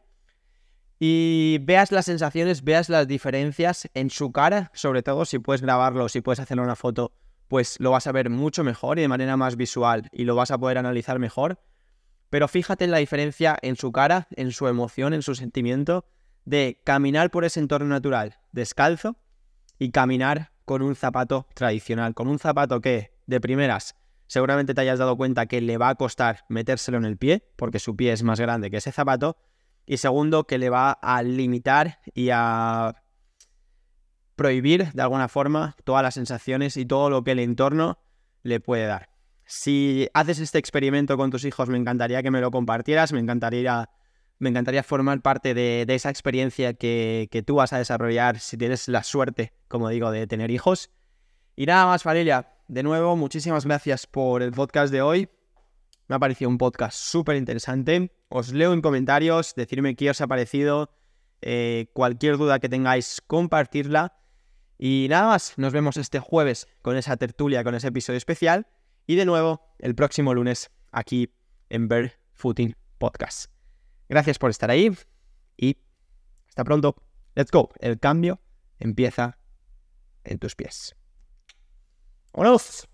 Y 0.97 1.59
veas 1.61 1.91
las 1.91 2.05
sensaciones, 2.05 2.63
veas 2.63 2.89
las 2.89 3.07
diferencias 3.07 3.87
en 3.93 4.09
su 4.09 4.31
cara, 4.31 4.71
sobre 4.73 5.03
todo 5.03 5.25
si 5.25 5.37
puedes 5.37 5.61
grabarlo, 5.61 6.09
si 6.09 6.21
puedes 6.21 6.39
hacer 6.39 6.59
una 6.59 6.75
foto, 6.75 7.13
pues 7.49 7.79
lo 7.79 7.91
vas 7.91 8.07
a 8.07 8.11
ver 8.13 8.31
mucho 8.31 8.63
mejor 8.63 8.97
y 8.97 9.03
de 9.03 9.09
manera 9.09 9.37
más 9.37 9.57
visual 9.57 10.09
y 10.11 10.23
lo 10.23 10.33
vas 10.33 10.49
a 10.49 10.57
poder 10.57 10.79
analizar 10.79 11.19
mejor. 11.19 11.59
Pero 12.31 12.47
fíjate 12.47 12.85
en 12.85 12.89
la 12.89 12.97
diferencia 12.97 13.59
en 13.61 13.75
su 13.75 13.91
cara, 13.91 14.27
en 14.31 14.51
su 14.51 14.67
emoción, 14.67 15.13
en 15.13 15.21
su 15.21 15.35
sentimiento 15.35 16.03
de 16.45 16.81
caminar 16.83 17.31
por 17.31 17.45
ese 17.45 17.59
entorno 17.59 17.87
natural 17.87 18.39
descalzo 18.51 19.17
y 19.79 19.91
caminar 19.91 20.51
con 20.65 20.81
un 20.81 20.95
zapato 20.95 21.47
tradicional, 21.53 22.13
con 22.13 22.27
un 22.27 22.39
zapato 22.39 22.81
que, 22.81 23.13
de 23.25 23.41
primeras, 23.41 23.95
seguramente 24.27 24.73
te 24.73 24.81
hayas 24.81 24.99
dado 24.99 25.17
cuenta 25.17 25.45
que 25.45 25.61
le 25.61 25.77
va 25.77 25.89
a 25.89 25.95
costar 25.95 26.45
metérselo 26.49 26.97
en 26.97 27.05
el 27.05 27.17
pie, 27.17 27.51
porque 27.55 27.79
su 27.79 27.95
pie 27.95 28.13
es 28.13 28.23
más 28.23 28.39
grande 28.39 28.71
que 28.71 28.77
ese 28.77 28.91
zapato, 28.91 29.37
y 29.85 29.97
segundo, 29.97 30.45
que 30.45 30.57
le 30.57 30.69
va 30.69 30.91
a 30.91 31.23
limitar 31.23 31.99
y 32.13 32.29
a 32.31 32.95
prohibir 34.35 34.91
de 34.93 35.01
alguna 35.01 35.27
forma 35.27 35.75
todas 35.83 36.03
las 36.03 36.13
sensaciones 36.13 36.77
y 36.77 36.85
todo 36.85 37.09
lo 37.09 37.23
que 37.23 37.31
el 37.31 37.39
entorno 37.39 37.99
le 38.43 38.59
puede 38.59 38.85
dar. 38.85 39.09
Si 39.45 40.07
haces 40.13 40.39
este 40.39 40.57
experimento 40.57 41.17
con 41.17 41.29
tus 41.29 41.43
hijos, 41.43 41.67
me 41.67 41.77
encantaría 41.77 42.23
que 42.23 42.31
me 42.31 42.39
lo 42.39 42.49
compartieras, 42.49 43.11
me 43.11 43.19
encantaría 43.19 43.89
me 44.43 44.49
encantaría 44.49 44.83
formar 44.83 45.21
parte 45.21 45.53
de, 45.53 45.85
esa 45.87 46.09
experiencia 46.09 46.73
que, 46.73 47.43
tú 47.47 47.55
vas 47.55 47.73
a 47.73 47.77
desarrollar 47.77 48.39
si 48.39 48.57
tienes 48.57 48.87
la 48.87 49.03
suerte, 49.03 49.53
como 49.67 49.89
digo, 49.89 50.11
de 50.11 50.27
tener 50.27 50.51
hijos. 50.51 50.91
Y 51.55 51.65
nada 51.65 51.85
más, 51.85 52.03
familia. 52.03 52.49
De 52.67 52.83
nuevo, 52.83 53.15
muchísimas 53.15 53.65
gracias 53.65 54.05
por 54.05 54.43
el 54.43 54.51
podcast 54.51 54.91
de 54.91 55.01
hoy. 55.01 55.29
Me 56.07 56.15
ha 56.15 56.19
parecido 56.19 56.49
un 56.49 56.57
podcast 56.57 56.97
súper 56.97 57.37
interesante. 57.37 58.11
Os 58.29 58.51
leo 58.51 58.73
en 58.73 58.81
comentarios, 58.81 59.55
decirme 59.55 59.95
qué 59.95 60.09
os 60.09 60.21
ha 60.21 60.27
parecido. 60.27 60.89
Eh, 61.41 61.87
cualquier 61.93 62.37
duda 62.37 62.59
que 62.59 62.69
tengáis, 62.69 63.21
compartirla. 63.25 64.13
Y 64.77 65.07
nada 65.09 65.27
más, 65.27 65.53
nos 65.57 65.71
vemos 65.71 65.97
este 65.97 66.19
jueves 66.19 66.67
con 66.81 66.97
esa 66.97 67.15
tertulia, 67.15 67.63
con 67.63 67.75
ese 67.75 67.87
episodio 67.87 68.17
especial. 68.17 68.67
Y 69.07 69.15
de 69.15 69.25
nuevo, 69.25 69.61
el 69.79 69.95
próximo 69.95 70.33
lunes, 70.33 70.71
aquí 70.91 71.33
en 71.69 71.87
Bird 71.87 72.11
Footing 72.33 72.75
Podcast. 72.97 73.52
Gracias 74.13 74.37
por 74.37 74.51
estar 74.51 74.69
ahí 74.69 74.95
y 75.57 75.75
hasta 76.47 76.63
pronto. 76.63 76.95
Let's 77.33 77.49
go. 77.49 77.71
El 77.79 77.99
cambio 77.99 78.39
empieza 78.77 79.39
en 80.23 80.37
tus 80.37 80.53
pies. 80.53 80.95
¡Vámonos! 82.31 82.87